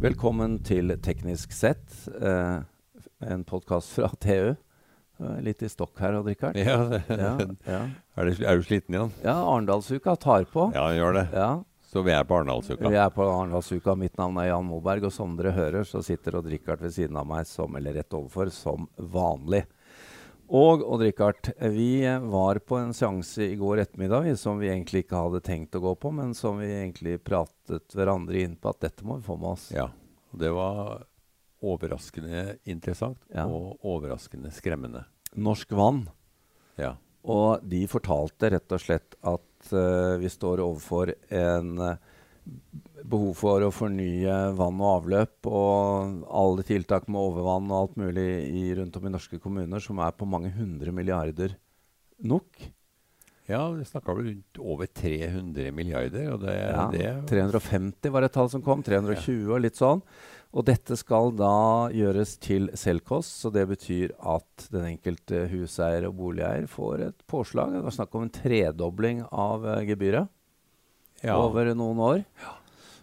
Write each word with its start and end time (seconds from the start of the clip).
Velkommen 0.00 0.58
til 0.64 0.94
Teknisk 1.04 1.52
sett, 1.52 1.84
eh, 2.22 2.60
en 3.28 3.42
podkast 3.44 3.92
fra 3.98 4.08
TU. 4.22 4.54
Litt 5.44 5.60
i 5.60 5.68
stokk 5.68 5.98
her, 6.00 6.14
Odd 6.16 6.30
Rikard. 6.30 6.56
Ja, 6.56 6.78
Ja, 7.12 7.32
ja. 7.74 7.80
er, 8.16 8.30
er 8.40 8.56
du 8.56 8.64
sliten 8.64 8.96
igjen? 8.96 9.10
ja 9.20 9.34
Arendalsuka 9.44 10.14
tar 10.16 10.46
på. 10.48 10.70
Ja, 10.72 10.86
gjør 10.96 11.18
det. 11.18 11.26
Ja, 11.36 11.50
Så 11.90 12.00
vi 12.06 12.14
er 12.16 12.24
på 12.24 12.38
Arendalsuka. 12.38 12.88
Vi 12.88 12.96
er 13.02 13.10
på 13.12 13.26
Arendalsuka. 13.28 13.92
Mitt 14.00 14.16
navn 14.16 14.38
er 14.40 14.48
Jan 14.54 14.64
Moberg, 14.64 15.04
og 15.10 15.12
som 15.12 15.34
dere 15.36 15.52
hører, 15.52 15.84
så 15.84 16.00
sitter 16.06 16.38
Odd 16.40 16.48
Rikard 16.48 16.80
ved 16.80 16.94
siden 16.96 17.18
av 17.20 17.28
meg, 17.28 17.44
som, 17.50 17.76
eller 17.76 17.98
rett 18.00 18.16
overfor, 18.16 18.48
som 18.54 18.88
vanlig. 18.96 19.66
Og 20.50 20.82
Odd 20.82 21.04
Rikard, 21.06 21.52
vi 21.70 22.02
var 22.26 22.58
på 22.66 22.80
en 22.80 22.90
seanse 22.94 23.44
i 23.52 23.56
går 23.58 23.84
ettermiddag 23.84 24.32
som 24.38 24.58
vi 24.58 24.66
egentlig 24.66 25.04
ikke 25.04 25.20
hadde 25.22 25.40
tenkt 25.46 25.76
å 25.78 25.82
gå 25.84 25.92
på, 26.02 26.10
men 26.10 26.32
som 26.34 26.58
vi 26.58 26.72
egentlig 26.72 27.20
pratet 27.22 27.94
hverandre 27.94 28.40
inn 28.42 28.56
på 28.58 28.72
at 28.72 28.80
dette 28.82 29.06
må 29.06 29.20
vi 29.20 29.28
få 29.28 29.36
med 29.38 29.52
oss. 29.52 29.68
Ja. 29.70 29.86
Det 30.34 30.50
var 30.50 31.04
overraskende 31.62 32.56
interessant 32.64 33.22
Ja. 33.30 33.46
og 33.46 33.78
overraskende 33.86 34.50
skremmende. 34.50 35.04
Norsk 35.38 35.70
Vann. 35.70 36.08
Ja. 36.74 36.96
Og 37.22 37.62
de 37.62 37.84
fortalte 37.86 38.50
rett 38.50 38.74
og 38.74 38.82
slett 38.82 39.14
at 39.22 39.70
uh, 39.70 40.18
vi 40.18 40.30
står 40.32 40.64
overfor 40.64 41.12
en 41.30 41.78
eh, 41.84 41.98
behov 43.10 43.32
for 43.38 43.64
å 43.64 43.70
fornye 43.74 44.34
vann 44.58 44.80
og 44.80 44.90
avløp 44.90 45.48
og 45.50 46.26
alle 46.42 46.66
tiltak 46.66 47.08
med 47.08 47.20
overvann 47.20 47.70
og 47.70 47.78
alt 47.78 47.96
mulig 48.00 48.28
i, 48.50 48.66
rundt 48.78 48.98
om 48.98 49.08
i 49.08 49.14
norske 49.14 49.40
kommuner, 49.42 49.82
som 49.82 50.00
er 50.02 50.12
på 50.16 50.28
mange 50.28 50.52
hundre 50.54 50.92
milliarder 50.94 51.56
nok. 52.20 52.68
ja, 53.50 53.64
vi 53.74 53.84
snakka 53.84 54.14
vel 54.14 54.26
rundt 54.28 54.60
over 54.62 54.86
300 54.86 55.72
milliarder, 55.74 56.28
og 56.34 56.44
det, 56.44 56.54
Ja, 56.54 56.84
det 56.92 57.14
350 57.30 58.12
var 58.14 58.22
et 58.22 58.36
tall 58.36 58.50
som 58.52 58.62
kom, 58.62 58.84
320 58.86 59.48
og 59.50 59.64
litt 59.64 59.80
sånn. 59.80 60.04
Og 60.50 60.66
dette 60.66 60.96
skal 60.98 61.30
da 61.38 61.90
gjøres 61.94 62.34
til 62.42 62.68
selvkost, 62.74 63.36
så 63.42 63.52
det 63.54 63.68
betyr 63.70 64.14
at 64.18 64.66
den 64.74 64.88
enkelte 64.96 65.44
huseier 65.50 66.08
og 66.08 66.16
boligeier 66.18 66.66
får 66.70 67.04
et 67.06 67.26
påslag. 67.30 67.76
Det 67.76 67.82
var 67.86 67.94
snakk 67.94 68.16
om 68.18 68.26
en 68.26 68.34
tredobling 68.34 69.22
av 69.30 69.66
uh, 69.66 69.76
gebyret. 69.86 70.30
Ja. 71.24 71.36
over 71.38 71.72
noen 71.76 72.02
år. 72.04 72.24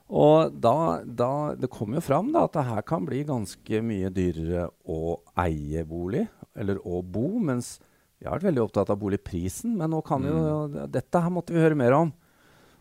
Og 0.07 0.53
da, 0.55 1.03
da 1.03 1.31
Det 1.59 1.67
kom 1.71 1.97
jo 1.97 2.03
fram 2.03 2.31
da, 2.31 2.45
at 2.47 2.55
det 2.55 2.67
her 2.69 2.85
kan 2.87 3.07
bli 3.07 3.25
ganske 3.27 3.81
mye 3.83 4.11
dyrere 4.13 4.69
å 4.87 5.17
eie 5.43 5.83
bolig, 5.87 6.23
eller 6.55 6.79
å 6.87 7.01
bo. 7.03 7.41
Mens 7.43 7.75
vi 8.17 8.25
har 8.27 8.37
vært 8.37 8.49
veldig 8.49 8.63
opptatt 8.63 8.93
av 8.93 9.01
boligprisen, 9.01 9.75
men 9.77 9.91
nå 9.93 9.99
kan 10.05 10.23
jo 10.25 10.87
dette 10.87 11.21
her 11.21 11.33
måtte 11.33 11.53
vi 11.53 11.61
høre 11.61 11.77
mer 11.77 11.97
om. 11.97 12.15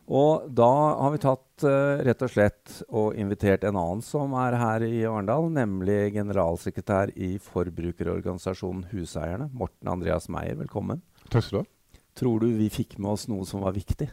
Og 0.06 0.46
da 0.54 0.70
har 1.00 1.10
vi 1.16 1.18
tatt 1.18 1.64
uh, 1.66 1.98
rett 2.06 2.20
og 2.22 2.30
slett 2.30 2.76
og 2.94 3.16
invitert 3.18 3.64
en 3.66 3.74
annen 3.74 4.04
som 4.06 4.36
er 4.38 4.54
her 4.60 4.84
i 4.86 5.02
Arendal, 5.02 5.48
nemlig 5.50 6.14
generalsekretær 6.14 7.10
i 7.18 7.32
forbrukerorganisasjonen 7.42 8.86
Huseierne, 8.92 9.50
Morten 9.50 9.90
Andreas 9.90 10.30
Meyer. 10.30 10.54
Velkommen. 10.62 11.02
Takk 11.26 11.48
skal 11.48 11.58
du 11.58 11.62
ha. 11.64 12.02
Tror 12.16 12.46
du 12.46 12.52
vi 12.54 12.70
fikk 12.72 13.00
med 13.02 13.16
oss 13.16 13.26
noe 13.28 13.44
som 13.50 13.66
var 13.66 13.74
viktig? 13.76 14.08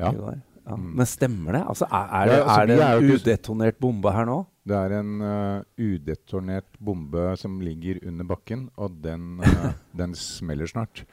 Ja. 0.00 0.10
Ja. 0.66 0.76
Mm. 0.76 0.86
Men 0.98 1.08
stemmer 1.08 1.56
det? 1.56 1.62
Altså, 1.70 1.86
er, 1.86 2.08
er, 2.10 2.28
det, 2.28 2.38
altså, 2.40 2.60
er 2.60 2.66
det 2.66 2.76
er 2.76 2.92
jo 2.92 3.04
en 3.04 3.12
udetonert 3.14 3.78
bombe 3.82 4.12
her 4.16 4.26
nå? 4.28 4.38
Det 4.66 4.78
er 4.80 4.94
en 4.96 5.12
uh, 5.22 5.60
udetonert 5.78 6.80
bombe 6.82 7.28
som 7.38 7.60
ligger 7.62 8.00
under 8.02 8.26
bakken, 8.26 8.66
og 8.74 8.98
den, 9.04 9.36
uh, 9.44 9.68
den 10.00 10.16
smeller 10.18 10.70
snart. 10.70 11.04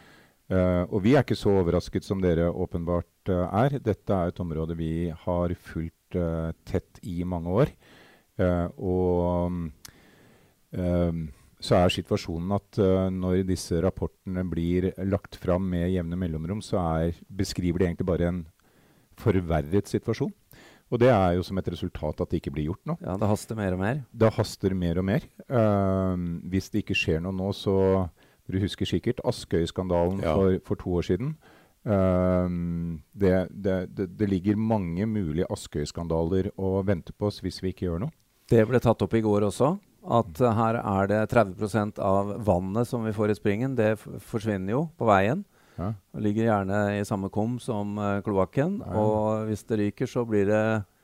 Uh, 0.51 0.83
og 0.89 1.03
vi 1.05 1.13
er 1.13 1.25
ikke 1.25 1.37
så 1.37 1.53
overrasket 1.61 2.05
som 2.05 2.21
dere 2.23 2.49
åpenbart 2.49 3.29
er. 3.29 3.77
Dette 3.79 4.17
er 4.17 4.33
et 4.33 4.41
område 4.43 4.75
vi 4.77 5.07
har 5.13 5.53
fulgt 5.55 6.17
tett 6.67 6.99
i 7.09 7.23
mange 7.25 7.49
år. 7.49 7.69
Og 8.77 9.47
um, 9.49 11.23
så 11.63 11.79
er 11.79 11.93
situasjonen 11.95 12.51
at 12.57 12.79
uh, 12.81 13.07
når 13.13 13.45
disse 13.47 13.79
rapportene 13.81 14.43
blir 14.49 14.89
lagt 15.07 15.37
fram 15.39 15.65
med 15.71 15.93
jevne 15.93 16.19
mellomrom, 16.19 16.61
så 16.61 16.81
er, 16.81 17.21
beskriver 17.31 17.79
de 17.79 17.87
egentlig 17.87 18.09
bare 18.09 18.29
en 18.29 18.41
forverret 19.21 19.89
situasjon. 19.91 20.31
Og 20.93 20.99
det 21.01 21.09
er 21.09 21.37
jo 21.39 21.43
som 21.47 21.57
et 21.57 21.69
resultat 21.73 22.19
at 22.21 22.29
det 22.29 22.37
ikke 22.41 22.51
blir 22.53 22.67
gjort 22.69 22.83
noe. 22.85 22.97
Ja, 23.01 23.15
Det 23.17 23.29
haster 23.31 23.57
mer 23.57 23.73
og 23.73 23.79
mer. 23.81 24.03
Det 24.13 24.29
haster 24.35 24.75
mer 24.77 24.99
og 25.01 25.05
mer. 25.07 25.23
Uh, 25.49 26.13
hvis 26.51 26.69
det 26.69 26.83
ikke 26.83 26.97
skjer 26.97 27.23
noe 27.23 27.33
nå, 27.33 27.49
så 27.57 28.09
Du 28.43 28.57
husker 28.59 28.85
sikkert 28.85 29.21
Askøy-skandalen 29.23 30.19
Ja. 30.21 30.33
for, 30.35 30.59
for 30.67 30.75
to 30.75 30.89
år 30.99 31.05
siden. 31.07 31.29
Uh, 31.87 32.99
det, 33.15 33.47
det, 33.49 33.77
det, 33.95 34.07
det 34.19 34.29
ligger 34.29 34.55
mange 34.59 35.05
mulige 35.07 35.47
Askøy-skandaler 35.49 36.51
å 36.59 36.83
vente 36.85 37.13
på 37.15 37.29
oss 37.31 37.39
hvis 37.41 37.61
vi 37.63 37.71
ikke 37.71 37.87
gjør 37.87 38.03
noe. 38.05 38.13
Det 38.51 38.65
ble 38.67 38.79
tatt 38.83 39.01
opp 39.01 39.15
i 39.15 39.23
går 39.23 39.47
også. 39.47 39.77
At 40.03 40.35
her 40.43 40.75
er 40.83 41.07
det 41.07 41.21
30% 41.31 41.99
av 42.03 42.33
vannet 42.43 42.89
som 42.89 43.05
vi 43.07 43.13
får 43.15 43.31
i 43.31 43.37
springen, 43.39 43.75
det 43.79 43.93
forsvinner 44.03 44.75
jo 44.75 44.81
på 44.99 45.07
veien. 45.07 45.45
Ja. 45.77 45.93
Ligger 46.21 46.43
gjerne 46.49 46.99
i 46.99 47.03
samme 47.05 47.29
kum 47.33 47.59
som 47.59 47.97
uh, 47.97 48.19
kloakken. 48.21 48.79
Ja. 48.85 48.93
Og 48.99 49.47
hvis 49.49 49.63
det 49.65 49.79
ryker, 49.79 50.05
så 50.09 50.25
blir 50.27 50.45
det 50.51 50.63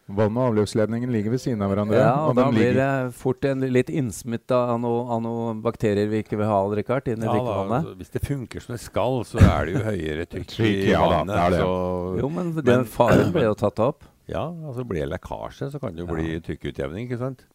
Vann- 0.09 0.33
og 0.41 0.47
avløpsledningen 0.49 1.11
ligger 1.13 1.29
ved 1.35 1.37
siden 1.43 1.61
av 1.61 1.69
hverandre. 1.69 1.97
Ja, 2.01 2.13
og 2.23 2.29
og 2.31 2.35
da 2.39 2.47
blir 2.49 2.71
ligger- 2.73 3.05
det 3.05 3.13
fort 3.13 3.45
en 3.45 3.59
litt 3.61 3.89
innsmitta 3.93 4.57
av 4.73 4.79
noen 4.81 5.59
bakterier 5.61 6.07
vi 6.09 6.23
ikke 6.23 6.37
vil 6.39 6.47
ha, 6.49 6.63
Richard, 6.73 7.05
inn 7.07 7.21
i 7.21 7.25
Ja, 7.27 7.31
da, 7.31 7.37
drikkevannet. 7.37 7.75
altså, 7.85 7.97
hvis 7.99 8.09
det 8.15 8.21
funker 8.25 8.59
som 8.65 8.73
det 8.73 8.81
skal, 8.81 9.19
så 9.29 9.37
er 9.37 9.65
det 9.69 9.73
jo 9.75 9.83
høyere 9.85 10.25
trykk 10.25 10.55
i 10.65 10.89
ja 10.89 11.03
da, 11.03 11.11
vannet. 11.19 11.35
det 11.35 11.51
det. 11.51 11.59
Så, 11.61 12.17
Jo, 12.23 12.29
men 12.29 12.49
Men- 12.55 12.65
den 12.65 12.85
faren 12.85 13.31
ble 13.31 13.43
jo 13.43 13.53
tatt 13.53 13.79
opp. 13.85 14.03
ja, 14.27 14.47
altså 14.49 14.83
blir 14.83 15.05
det 15.05 15.11
lekkasje, 15.13 15.69
så 15.71 15.79
kan 15.79 15.93
det 15.93 16.01
jo 16.01 16.07
Ja. 16.07 16.13
bli 16.13 16.39
trykkutjevning, 16.41 17.05
ikke 17.07 17.19
sant? 17.19 17.45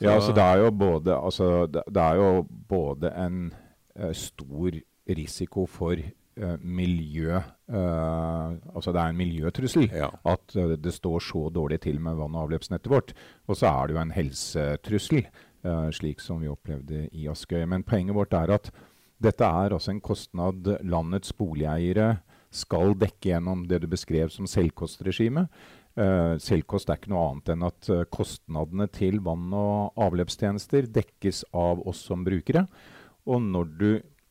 Ja, 0.00 0.14
altså 0.14 0.32
det 0.32 0.42
er 0.46 0.62
jo 0.62 0.70
både, 0.70 1.10
altså, 1.18 1.66
det, 1.66 1.82
det 1.90 2.02
er 2.02 2.14
jo 2.16 2.46
både 2.68 3.10
en 3.18 3.52
uh, 3.98 4.12
stor 4.12 4.70
risiko 5.08 5.66
for 5.66 5.96
miljø 6.36 7.36
eh, 7.36 8.48
Altså 8.74 8.92
det 8.94 9.00
er 9.00 9.10
en 9.10 9.18
miljøtrussel 9.18 9.90
Ja. 9.92 10.10
at 10.24 10.56
eh, 10.56 10.76
det 10.76 10.94
står 10.94 11.20
så 11.20 11.50
dårlig 11.52 11.80
til 11.80 12.00
med 12.00 12.16
vann- 12.16 12.34
og 12.34 12.48
avløpsnettet 12.48 12.90
vårt. 12.90 13.12
Og 13.48 13.56
så 13.56 13.66
er 13.66 13.86
det 13.86 13.94
jo 13.94 14.00
en 14.00 14.14
helsetrussel, 14.14 15.26
eh, 15.64 15.90
slik 15.90 16.20
som 16.20 16.40
vi 16.40 16.48
opplevde 16.48 17.08
i 17.12 17.26
Askøy. 17.28 17.66
Men 17.66 17.82
poenget 17.82 18.14
vårt 18.14 18.32
er 18.32 18.54
at 18.54 18.70
dette 19.20 19.44
er 19.44 19.70
altså 19.74 19.90
en 19.90 20.00
kostnad 20.00 20.78
landets 20.82 21.32
boligeiere 21.32 22.20
skal 22.50 22.94
dekke 22.98 23.30
gjennom 23.30 23.66
det 23.68 23.82
du 23.82 23.86
beskrev 23.90 24.30
som 24.32 24.48
selvkostregime. 24.48 25.46
Uh, 25.98 26.38
selvkost 26.38 26.88
er 26.88 27.00
ikke 27.00 27.10
noe 27.10 27.24
annet 27.32 27.50
enn 27.50 27.64
at 27.66 27.88
eh, 27.90 28.04
kostnadene 28.14 28.86
til 28.94 29.18
vann- 29.26 29.52
og 29.52 29.98
avløpstjenester 30.00 30.86
dekkes 30.86 31.42
av 31.52 31.82
oss 31.90 32.04
som 32.06 32.22
brukere. 32.24 32.62
Og 33.26 33.42
når 33.42 33.72
du 33.80 33.90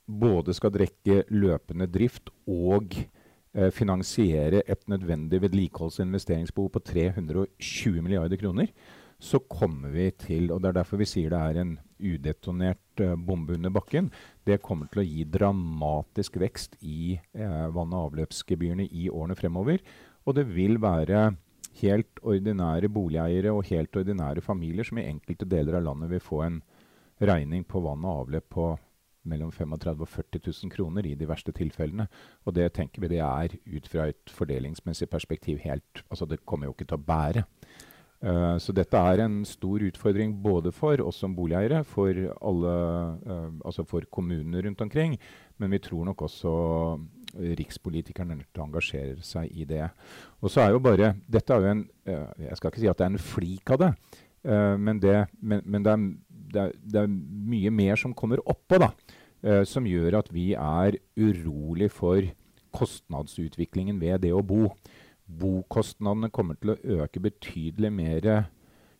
både 0.09 0.55
skal 0.57 0.73
drekke 0.73 1.23
løpende 1.29 1.87
drift 1.91 2.31
og 2.49 2.95
eh, 2.97 3.69
finansiere 3.75 4.63
et 4.65 4.87
nødvendig 4.89 5.41
vedlikeholds- 5.43 5.99
og 6.01 6.07
investeringsbehov 6.07 6.71
på 6.73 6.81
320 6.91 8.01
milliarder 8.01 8.41
kroner, 8.41 8.73
så 9.19 9.41
kommer 9.43 9.91
vi 9.91 10.07
til, 10.15 10.47
og 10.51 10.61
det 10.63 10.69
er 10.69 10.79
derfor 10.79 11.01
vi 11.01 11.07
sier 11.09 11.33
det 11.33 11.39
er 11.39 11.61
en 11.61 11.75
udetonert 11.99 13.03
eh, 13.03 13.15
bombe 13.15 13.57
under 13.59 13.73
bakken, 13.75 14.09
det 14.47 14.61
kommer 14.65 14.89
til 14.89 15.03
å 15.03 15.07
gi 15.07 15.27
dramatisk 15.29 16.39
vekst 16.41 16.79
i 16.81 17.19
eh, 17.19 17.67
vann- 17.75 17.93
og 17.93 18.09
avløpsgebyrene 18.09 18.87
i 18.89 19.09
årene 19.11 19.37
fremover. 19.37 19.83
Og 20.25 20.35
det 20.39 20.47
vil 20.49 20.79
være 20.81 21.29
helt 21.83 22.19
ordinære 22.25 22.89
boligeiere 22.91 23.53
og 23.53 23.67
helt 23.69 23.95
ordinære 23.95 24.41
familier 24.43 24.87
som 24.87 24.99
i 24.99 25.07
enkelte 25.07 25.47
deler 25.47 25.77
av 25.77 25.85
landet 25.85 26.11
vil 26.15 26.23
få 26.23 26.43
en 26.47 26.61
regning 27.19 27.65
på 27.67 27.81
vann 27.83 28.07
og 28.07 28.23
avløp 28.23 28.47
på 28.55 28.69
mellom 29.27 29.51
35 29.51 30.05
og 30.05 30.09
40 30.09 30.41
000 30.47 30.73
kroner 30.73 31.05
i 31.09 31.15
de 31.19 31.27
verste 31.27 31.53
tilfellene. 31.55 32.07
Og 32.45 32.55
det 32.55 32.71
tenker 32.77 33.03
vi 33.03 33.11
det 33.15 33.21
er 33.25 33.57
ut 33.67 33.91
fra 33.91 34.09
et 34.09 34.33
fordelingsmessig 34.33 35.09
perspektiv 35.09 35.59
helt 35.65 36.03
Altså 36.09 36.25
det 36.25 36.45
kommer 36.45 36.69
jo 36.69 36.75
ikke 36.75 36.87
til 36.89 36.99
å 36.99 37.07
bære. 37.09 37.45
Uh, 38.19 38.57
så 38.59 38.73
dette 38.75 38.99
er 38.99 39.21
en 39.23 39.45
stor 39.47 39.79
utfordring 39.79 40.33
både 40.43 40.73
for 40.75 40.99
oss 40.99 41.21
som 41.21 41.31
boligeiere, 41.37 41.85
for 41.87 42.11
alle 42.11 42.73
uh, 43.23 43.53
Altså 43.63 43.85
for 43.87 44.03
kommunene 44.11 44.59
rundt 44.65 44.81
omkring, 44.83 45.15
men 45.57 45.71
vi 45.71 45.79
tror 45.79 46.03
nok 46.09 46.25
også 46.27 46.51
rikspolitikerne 47.39 48.33
er 48.33 48.41
nødt 48.41 48.49
til 48.51 48.63
å 48.63 48.65
engasjere 48.65 49.23
seg 49.23 49.53
i 49.53 49.63
det. 49.69 49.85
Og 50.41 50.51
så 50.51 50.65
er 50.65 50.73
jo 50.73 50.81
bare 50.83 51.13
Dette 51.31 51.55
er 51.55 51.63
jo 51.63 51.71
en 51.71 51.85
uh, 52.09 52.43
Jeg 52.43 52.59
skal 52.59 52.73
ikke 52.73 52.83
si 52.83 52.91
at 52.91 52.99
det 52.99 53.07
er 53.07 53.13
en 53.13 53.27
flik 53.29 53.71
av 53.71 53.85
det, 53.85 53.93
men, 54.39 55.01
det, 55.03 55.17
men, 55.43 55.59
men 55.67 55.83
det, 55.83 55.91
er, 55.91 56.03
det, 56.53 56.61
er, 56.61 56.75
det 56.83 57.01
er 57.03 57.09
mye 57.53 57.71
mer 57.73 57.99
som 57.99 58.15
kommer 58.17 58.41
oppå, 58.45 58.79
da. 58.81 58.91
eh, 59.43 59.63
som 59.67 59.87
gjør 59.87 60.19
at 60.21 60.31
vi 60.33 60.51
er 60.53 60.99
urolig 61.19 61.91
for 61.93 62.25
kostnadsutviklingen 62.75 63.99
ved 64.01 64.25
det 64.25 64.33
å 64.35 64.43
bo. 64.45 64.69
Bokostnadene 65.25 66.31
kommer 66.33 66.57
til 66.59 66.73
å 66.73 67.03
øke 67.03 67.21
betydelig 67.21 67.91
mer 67.93 68.29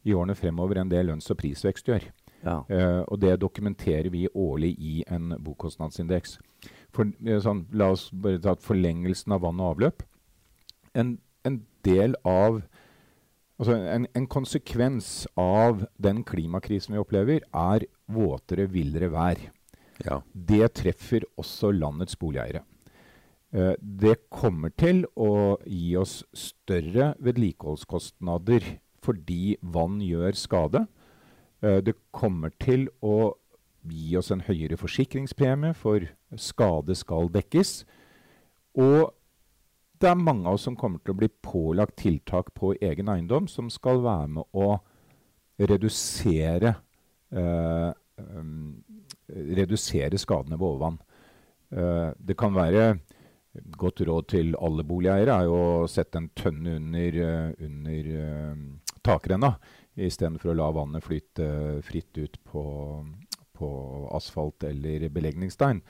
i 0.05 0.13
årene 0.15 0.37
fremover 0.37 0.79
enn 0.79 0.91
det 0.91 1.03
lønns- 1.05 1.29
og 1.33 1.39
prisvekst 1.41 1.89
gjør. 1.89 2.05
Ja. 2.43 2.61
Eh, 2.71 3.01
og 3.07 3.19
det 3.19 3.39
dokumenterer 3.41 4.09
vi 4.13 4.27
årlig 4.31 4.75
i 4.79 5.03
en 5.11 5.33
bokostnadsindeks. 5.43 6.37
For, 6.95 7.11
eh, 7.25 7.39
sånn, 7.43 7.65
la 7.71 7.91
oss 7.91 8.09
bare 8.11 8.39
ta 8.39 8.55
forlengelsen 8.55 9.35
av 9.35 9.41
vann 9.41 9.59
og 9.59 9.75
avløp. 9.75 10.03
En, 10.95 11.17
en 11.45 11.65
del 11.85 12.15
av 12.25 12.63
Altså 13.59 13.75
en, 13.75 14.05
en, 14.15 14.25
konsekvens 14.31 15.27
av 15.39 15.83
den 15.99 16.21
klimakrisen 16.23 16.95
vi 16.95 17.01
opplever, 17.01 17.43
er 17.43 17.85
våtere, 18.07 18.69
villere 18.71 19.09
vær. 19.11 19.41
Ja. 20.05 20.21
Det 20.31 20.69
treffer 20.79 21.25
også 21.39 21.73
landets 21.75 22.15
boligeiere. 22.19 22.63
Uh, 23.51 23.73
det 23.81 24.29
kommer 24.31 24.71
til 24.79 25.03
å 25.19 25.57
gi 25.65 25.97
oss 25.99 26.21
større 26.37 27.11
vedlikeholdskostnader 27.19 28.77
fordi 29.03 29.57
vann 29.59 29.99
gjør 30.05 30.39
skade. 30.39 30.85
Uh, 31.59 31.81
det 31.83 31.97
kommer 32.15 32.55
til 32.63 32.87
å 33.03 33.33
gi 33.89 34.15
oss 34.19 34.31
en 34.31 34.45
høyere 34.47 34.79
forsikringspremie, 34.79 35.73
for 35.75 36.07
skade 36.39 36.95
skal 36.95 37.27
dekkes. 37.33 37.81
Og 38.79 39.09
det 39.99 40.07
er 40.07 40.19
mange 40.19 40.47
av 40.47 40.55
oss 40.55 40.65
som 40.67 40.77
kommer 40.79 41.01
til 41.03 41.13
å 41.13 41.19
bli 41.19 41.27
pålagt 41.43 41.97
tiltak 41.99 42.53
på 42.55 42.73
egen 42.79 43.11
eiendom 43.11 43.49
som 43.51 43.69
skal 43.73 44.01
være 44.03 44.29
med 44.37 44.55
å 44.55 44.77
redusere, 45.59 46.75
eh, 47.35 47.89
um, 48.15 48.83
redusere 49.59 50.17
skadene 50.17 50.55
ved 50.55 50.67
overvann. 50.67 50.99
Eh, 51.71 52.11
det 52.15 52.37
kan 52.39 52.55
være 52.55 52.99
godt 53.77 54.01
råd 54.07 54.27
til 54.31 54.55
alle 54.55 54.85
boligeiere 54.87 55.35
er 55.43 55.51
å 55.51 55.87
sette 55.89 56.21
en 56.21 56.29
tønne 56.37 56.77
under, 56.77 57.17
uh, 57.19 57.65
under 57.65 58.09
uh, 58.13 58.93
takrenna, 59.03 59.55
istedenfor 59.99 60.53
å 60.53 60.55
la 60.55 60.69
vannet 60.71 61.03
flyte 61.03 61.49
fritt 61.83 62.17
ut 62.21 62.37
på, 62.45 62.63
på 63.57 63.69
asfalt 64.15 64.63
eller 64.69 65.09
belegningsstein. 65.11 65.81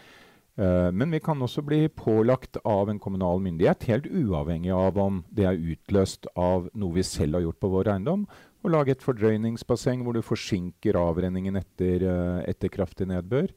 Uh, 0.59 0.91
men 0.91 1.13
vi 1.13 1.21
kan 1.23 1.39
også 1.39 1.61
bli 1.63 1.85
pålagt 1.95 2.57
av 2.67 2.89
en 2.91 2.99
kommunal 2.99 3.39
myndighet, 3.39 3.85
helt 3.87 4.09
uavhengig 4.11 4.73
av 4.75 4.97
om 4.99 5.21
det 5.31 5.45
er 5.47 5.61
utløst 5.71 6.27
av 6.35 6.67
noe 6.75 6.97
vi 6.97 7.05
selv 7.07 7.37
har 7.37 7.45
gjort 7.45 7.59
på 7.63 7.69
vår 7.71 7.91
eiendom, 7.93 8.25
å 8.59 8.71
lage 8.73 8.91
et 8.91 9.05
fordrøyningsbasseng 9.05 10.03
hvor 10.03 10.17
du 10.17 10.25
forsinker 10.25 10.99
avrenningen 10.99 11.61
etter, 11.61 12.03
uh, 12.03 12.41
etter 12.43 12.73
kraftig 12.73 13.07
nedbør. 13.07 13.53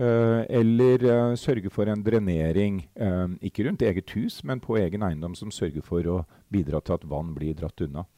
Uh, 0.00 0.48
eller 0.48 1.36
sørge 1.38 1.70
for 1.70 1.92
en 1.92 2.00
drenering, 2.02 2.80
ikke 3.44 3.68
rundt 3.68 3.84
eget 3.84 4.16
hus, 4.16 4.40
men 4.42 4.64
på 4.64 4.78
egen 4.80 5.04
eiendom, 5.06 5.36
som 5.38 5.52
sørger 5.54 5.84
for 5.84 6.08
å 6.08 6.22
bidra 6.50 6.80
til 6.80 6.96
at 6.96 7.04
vann 7.06 7.36
blir 7.36 7.54
dratt 7.58 7.84
unna. 7.84 8.08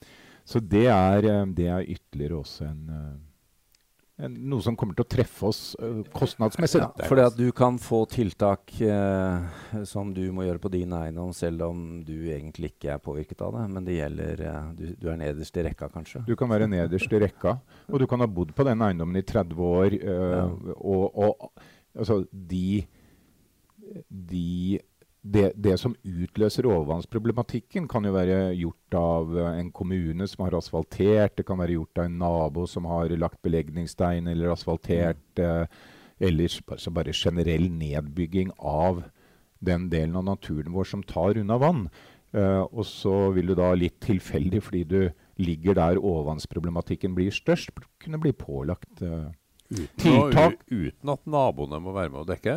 Så 0.46 0.62
det 0.62 0.86
er, 0.86 1.26
det 1.58 1.66
er 1.74 1.90
ytterligere 1.90 2.38
også 2.38 2.70
en 2.70 2.84
noe 4.16 4.64
som 4.64 4.76
kommer 4.78 4.96
til 4.96 5.04
å 5.04 5.08
treffe 5.12 5.48
oss 5.50 5.60
uh, 5.76 6.00
kostnadsmessig. 6.16 6.80
Ja, 6.80 6.88
fordi 7.08 7.24
at 7.26 7.36
du 7.36 7.50
kan 7.56 7.76
få 7.82 8.02
tiltak 8.08 8.72
eh, 8.80 9.82
som 9.88 10.14
du 10.16 10.22
må 10.32 10.46
gjøre 10.46 10.62
på 10.62 10.70
din 10.72 10.94
eiendom, 10.96 11.34
selv 11.36 11.66
om 11.68 11.82
du 12.06 12.14
egentlig 12.32 12.72
ikke 12.72 12.94
er 12.94 13.02
påvirket 13.04 13.44
av 13.44 13.58
det. 13.58 13.66
Men 13.74 13.88
det 13.88 13.98
gjelder 13.98 14.42
eh, 14.48 14.72
du, 14.78 14.84
du, 14.96 15.06
er 15.12 15.20
nederst 15.20 15.60
i 15.60 15.66
rekka, 15.68 15.90
kanskje? 15.92 16.24
Du 16.28 16.32
kan 16.38 16.48
være 16.52 16.68
nederst 16.70 17.12
i 17.12 17.20
rekka. 17.26 17.58
Og 17.92 18.00
du 18.00 18.06
kan 18.08 18.24
ha 18.24 18.30
bodd 18.30 18.56
på 18.56 18.66
den 18.68 18.84
eiendommen 18.88 19.20
i 19.20 19.26
30 19.26 19.64
år. 19.68 19.98
Ja. 20.00 20.42
Og, 20.80 21.04
og, 21.12 21.64
altså, 21.92 22.22
de, 22.32 22.86
de 24.08 24.80
det, 25.26 25.50
det, 25.58 25.74
som 25.80 25.96
utløser 26.06 26.68
overvannsproblematikken, 26.70 27.88
kan 27.90 28.06
jo 28.06 28.14
være 28.14 28.38
gjort 28.54 28.96
av 28.98 29.36
eh, 29.36 29.58
en 29.60 29.72
kommune 29.74 30.28
som 30.30 30.44
har 30.46 30.56
asfaltert, 30.58 31.36
det 31.38 31.46
kan 31.48 31.58
være 31.60 31.76
gjort 31.78 32.00
av 32.00 32.08
en 32.08 32.18
nabo 32.22 32.66
som 32.70 32.86
har 32.90 33.14
lagt 33.18 33.42
belegningsstein 33.46 34.30
eller 34.30 34.54
asfaltert, 34.54 35.42
eh, 35.42 35.66
eller 36.26 36.58
bare, 36.68 36.94
bare 37.00 37.16
generell 37.16 37.68
nedbygging 37.72 38.54
av 38.58 39.02
den 39.66 39.88
delen 39.92 40.16
av 40.16 40.28
naturen 40.28 40.72
vår 40.72 40.92
som 40.92 41.02
tar 41.06 41.40
unna 41.40 41.58
vann. 41.60 41.88
Eh, 42.36 42.62
og 42.62 42.84
så 42.86 43.30
vil 43.34 43.50
du 43.52 43.56
da 43.58 43.72
litt 43.74 43.98
tilfeldig, 44.04 44.62
fordi 44.62 44.84
du 44.84 45.00
ligger 45.42 45.76
der 45.76 46.00
overvannsproblematikken 46.00 47.16
blir 47.16 47.34
størst, 47.34 47.74
kunne 48.02 48.20
bli 48.22 48.32
pålagt 48.36 49.02
eh, 49.04 49.30
tiltak. 50.00 50.60
Uten 50.70 51.12
at 51.12 51.24
naboene 51.28 51.80
må 51.82 51.94
være 51.96 52.12
med 52.12 52.24
å 52.24 52.28
dekke? 52.28 52.56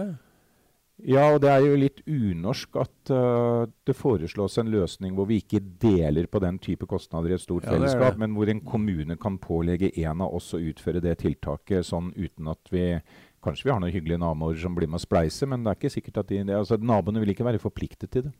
Ja, 1.07 1.29
og 1.31 1.39
det 1.43 1.51
er 1.53 1.63
jo 1.63 1.77
litt 1.79 2.01
unorsk 2.11 2.75
at 2.81 3.11
uh, 3.15 3.63
det 3.87 3.95
foreslås 3.95 4.57
en 4.59 4.71
løsning 4.73 5.13
hvor 5.15 5.29
vi 5.29 5.37
ikke 5.39 5.61
deler 5.79 6.27
på 6.27 6.41
den 6.43 6.57
type 6.59 6.89
kostnader 6.89 7.31
i 7.31 7.37
et 7.37 7.43
stort 7.43 7.67
ja, 7.67 7.71
fellesskap, 7.71 8.19
men 8.19 8.35
hvor 8.35 8.51
en 8.51 8.59
kommune 8.67 9.15
kan 9.21 9.37
pålegge 9.39 9.93
en 10.03 10.25
av 10.25 10.35
oss 10.35 10.51
å 10.57 10.59
utføre 10.59 10.99
det 11.03 11.15
tiltaket 11.23 11.87
sånn 11.87 12.11
uten 12.17 12.51
at 12.51 12.73
vi 12.73 12.91
Kanskje 13.39 13.69
vi 13.69 13.71
har 13.71 13.77
noen 13.79 13.93
hyggelige 13.93 14.19
naboer 14.19 14.57
som 14.59 14.73
blir 14.75 14.89
med 14.91 14.99
å 14.99 15.05
spleise, 15.05 15.47
men 15.47 15.61
det 15.63 15.71
er 15.71 15.77
ikke 15.77 15.93
sikkert 15.93 16.17
at 16.19 16.27
de, 16.27 16.41
det, 16.49 16.57
altså, 16.59 16.75
naboene 16.75 17.21
vil 17.23 17.31
ikke 17.31 17.45
være 17.47 17.61
forpliktet 17.63 18.11
til 18.11 18.25
det. 18.25 18.33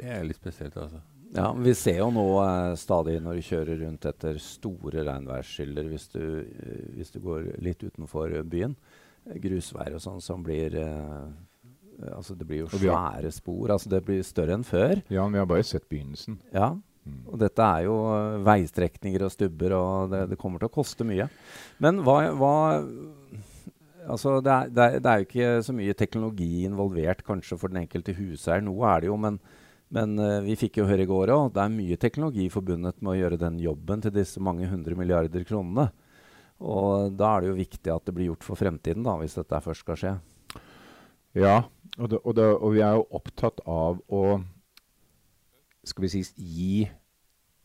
Det 0.00 0.08
er 0.10 0.24
litt 0.26 0.40
spesielt, 0.40 0.74
altså. 0.74 0.98
Ja, 1.30 1.52
Vi 1.54 1.74
ser 1.78 2.00
jo 2.00 2.08
nå 2.10 2.24
eh, 2.42 2.72
stadig 2.80 3.20
når 3.22 3.38
du 3.38 3.46
kjører 3.46 3.78
rundt 3.84 4.06
etter 4.10 4.40
store 4.42 5.04
regnværsskiller 5.06 5.86
hvis, 5.92 6.08
eh, 6.18 6.40
hvis, 6.96 7.12
du 7.14 7.20
går 7.22 7.52
litt 7.62 7.84
utenfor 7.86 8.34
byen, 8.50 8.74
grusvær 9.42 9.96
og 9.96 10.02
sånn 10.02 10.20
som 10.24 10.44
blir 10.44 10.76
uh, 10.80 11.30
Altså 12.16 12.32
det 12.32 12.46
blir 12.48 12.62
jo 12.62 12.68
svære 12.72 13.28
spor. 13.28 13.74
altså 13.74 13.90
Det 13.92 13.98
blir 14.06 14.22
større 14.24 14.54
enn 14.56 14.64
før. 14.64 15.02
Ja, 15.12 15.26
men 15.26 15.34
vi 15.36 15.42
har 15.42 15.48
bare 15.50 15.66
sett 15.68 15.84
begynnelsen. 15.84 16.38
Ja. 16.48 16.70
Mm. 17.04 17.20
Og 17.28 17.38
dette 17.40 17.64
er 17.64 17.84
jo 17.84 17.96
uh, 18.08 18.40
veistrekninger 18.46 19.24
og 19.26 19.32
stubber, 19.34 19.74
og 19.76 20.12
det, 20.12 20.22
det, 20.32 20.38
kommer 20.40 20.62
til 20.62 20.70
å 20.70 20.74
koste 20.74 21.04
mye. 21.04 21.28
Men 21.82 22.00
hva, 22.06 22.22
hva 22.36 22.54
Altså 24.10 24.38
det 24.40 24.50
er, 24.50 24.70
det, 24.72 24.84
er, 24.84 24.94
det 25.04 25.10
er, 25.10 25.18
jo 25.20 25.26
ikke 25.26 25.48
så 25.62 25.74
mye 25.76 25.94
teknologi 25.94 26.64
involvert 26.64 27.20
kanskje 27.22 27.58
for 27.60 27.70
den 27.70 27.82
enkelte 27.82 28.14
huseier. 28.16 28.62
Noe 28.64 28.88
er 28.88 29.04
det 29.04 29.10
jo, 29.10 29.18
men, 29.20 29.36
men 29.92 30.14
uh, 30.16 30.38
vi 30.44 30.56
fikk 30.58 30.80
jo 30.80 30.88
høre 30.88 31.04
i 31.04 31.10
går 31.10 31.34
òg, 31.36 31.50
det 31.54 31.62
er 31.62 31.74
mye 31.74 31.98
teknologi 32.00 32.48
forbundet 32.52 32.96
med 33.04 33.12
å 33.12 33.18
gjøre 33.20 33.42
den 33.44 33.60
jobben 33.60 34.02
til 34.04 34.14
disse 34.16 34.40
mange 34.42 34.68
hundre 34.72 34.96
milliarder 34.98 35.44
kronene. 35.48 35.90
Og 36.60 37.16
da 37.16 37.34
er 37.34 37.42
det 37.42 37.50
jo 37.50 37.58
viktig 37.58 37.92
at 37.92 38.06
det 38.06 38.14
blir 38.16 38.30
gjort 38.30 38.46
for 38.46 38.60
fremtiden, 38.60 39.04
da, 39.06 39.16
hvis 39.20 39.38
dette 39.38 39.60
først 39.64 39.84
skal 39.86 40.00
skje. 40.00 40.14
Ja, 41.38 41.56
og, 41.96 42.08
det, 42.10 42.18
og, 42.24 42.32
det, 42.36 42.46
og 42.56 42.72
vi 42.74 42.82
er 42.84 42.98
jo 42.98 43.06
opptatt 43.16 43.62
av 43.68 44.00
å 44.10 44.24
skal 45.86 46.04
vi 46.04 46.10
si, 46.12 46.22
gi 46.36 46.74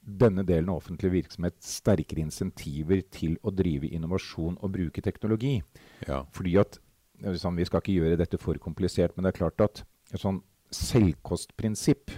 denne 0.06 0.46
delen 0.46 0.70
av 0.70 0.80
offentlig 0.80 1.12
virksomhet 1.16 1.58
sterkere 1.66 2.22
insentiver 2.24 3.02
til 3.12 3.36
å 3.44 3.52
drive 3.54 3.90
innovasjon 3.90 4.60
og 4.62 4.74
bruke 4.76 5.02
teknologi. 5.04 5.58
Ja. 6.06 6.24
Fordi 6.36 6.56
at, 6.62 6.80
liksom, 7.26 7.58
Vi 7.58 7.66
skal 7.66 7.82
ikke 7.82 7.98
gjøre 7.98 8.20
dette 8.22 8.38
for 8.38 8.58
komplisert, 8.62 9.16
men 9.16 9.26
det 9.26 9.34
er 9.34 9.40
klart 9.42 9.62
at 9.66 9.84
et 10.14 10.22
sånn 10.22 10.44
selvkostprinsipp 10.76 12.14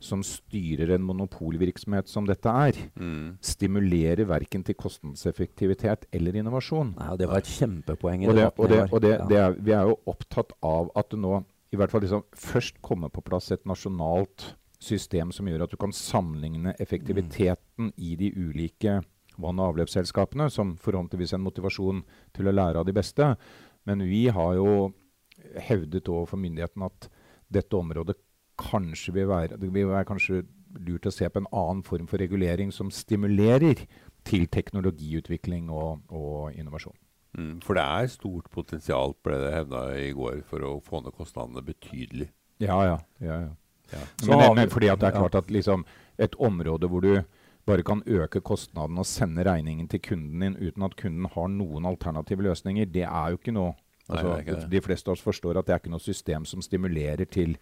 som 0.00 0.22
styrer 0.24 0.94
en 0.94 1.04
monopolvirksomhet 1.04 2.08
som 2.08 2.24
dette 2.28 2.48
er, 2.48 2.78
mm. 2.96 3.36
stimulerer 3.44 4.24
verken 4.28 4.64
til 4.64 4.78
kostnadseffektivitet 4.80 6.06
eller 6.16 6.38
innovasjon. 6.40 6.94
Nei, 6.96 7.10
det 7.20 7.28
var 7.28 7.42
et 7.42 7.52
kjempepoeng. 7.52 8.24
Og, 8.30 8.38
det, 8.38 8.46
og, 8.56 8.70
det, 8.72 8.80
og 8.88 9.04
det, 9.04 9.40
er, 9.42 9.58
Vi 9.60 9.74
er 9.76 9.90
jo 9.90 9.98
opptatt 10.10 10.56
av 10.64 10.88
at 10.96 11.12
det 11.12 11.20
nå 11.20 11.42
i 11.70 11.78
hvert 11.78 11.92
fall 11.92 12.02
liksom, 12.02 12.24
først 12.34 12.80
kommer 12.82 13.12
på 13.14 13.22
plass 13.22 13.52
et 13.54 13.62
nasjonalt 13.68 14.54
system 14.82 15.30
som 15.34 15.46
gjør 15.46 15.66
at 15.66 15.74
du 15.74 15.78
kan 15.78 15.92
sammenligne 15.94 16.72
effektiviteten 16.82 17.92
mm. 17.92 17.96
i 18.00 18.16
de 18.18 18.32
ulike 18.34 18.96
vann- 19.40 19.60
og 19.60 19.74
avløpsselskapene, 19.74 20.48
som 20.50 20.74
forhåpentligvis 20.80 21.36
en 21.36 21.44
motivasjon 21.44 22.02
til 22.36 22.48
å 22.48 22.54
lære 22.56 22.80
av 22.80 22.88
de 22.88 22.96
beste. 22.96 23.28
Men 23.88 24.02
vi 24.08 24.26
har 24.32 24.56
jo 24.58 24.90
hevdet 25.68 26.08
overfor 26.10 26.40
myndighetene 26.40 26.90
at 26.90 27.08
dette 27.50 27.76
området 27.76 28.16
kanskje 28.60 29.14
vil 29.16 29.28
være, 29.30 29.58
det 29.60 29.70
vil 29.72 29.88
være 29.90 30.08
kanskje 30.08 30.44
lurt 30.86 31.08
å 31.08 31.12
se 31.14 31.28
på 31.28 31.42
en 31.42 31.50
annen 31.50 31.82
form 31.86 32.06
for 32.10 32.22
regulering 32.22 32.70
som 32.74 32.92
stimulerer 32.94 33.86
til 34.28 34.46
teknologiutvikling 34.52 35.70
og, 35.72 36.04
og 36.12 36.52
innovasjon. 36.54 36.96
Mm, 37.38 37.60
for 37.62 37.78
det 37.78 37.84
er 37.84 38.10
stort 38.10 38.50
potensial, 38.50 39.14
ble 39.24 39.38
det 39.38 39.50
hevda 39.54 39.82
i 40.02 40.10
går, 40.16 40.40
for 40.46 40.66
å 40.66 40.76
få 40.84 41.02
ned 41.04 41.14
kostnadene 41.16 41.62
betydelig. 41.64 42.30
Ja, 42.62 42.78
ja. 42.86 42.96
ja, 43.22 43.36
ja. 43.46 43.52
ja. 43.94 44.06
Men, 44.26 44.46
men, 44.58 44.72
fordi 44.72 44.90
det 44.90 45.10
er 45.10 45.16
klart 45.16 45.38
at 45.38 45.52
liksom, 45.52 45.86
et 46.18 46.34
område 46.42 46.90
hvor 46.90 47.06
du 47.06 47.14
bare 47.68 47.84
kan 47.86 48.02
øke 48.06 48.42
kostnaden 48.42 48.98
og 48.98 49.06
sende 49.06 49.44
regningen 49.46 49.88
til 49.88 50.02
kunden 50.02 50.42
din 50.42 50.58
uten 50.58 50.82
at 50.86 50.96
kunden 50.98 51.28
har 51.30 51.52
noen 51.52 51.86
alternative 51.86 52.48
løsninger, 52.48 52.88
det 52.90 53.06
er 53.06 53.30
jo 53.30 53.38
ikke 53.38 53.54
noe 53.54 53.74
altså, 54.08 54.26
Nei, 54.26 54.40
ikke 54.42 54.56
De 54.72 54.82
fleste 54.82 55.10
av 55.10 55.18
oss 55.18 55.24
forstår 55.24 55.60
at 55.60 55.68
det 55.68 55.74
er 55.74 55.82
ikke 55.82 55.92
noe 55.92 56.02
system 56.02 56.48
som 56.48 56.64
stimulerer 56.64 57.28
til 57.30 57.56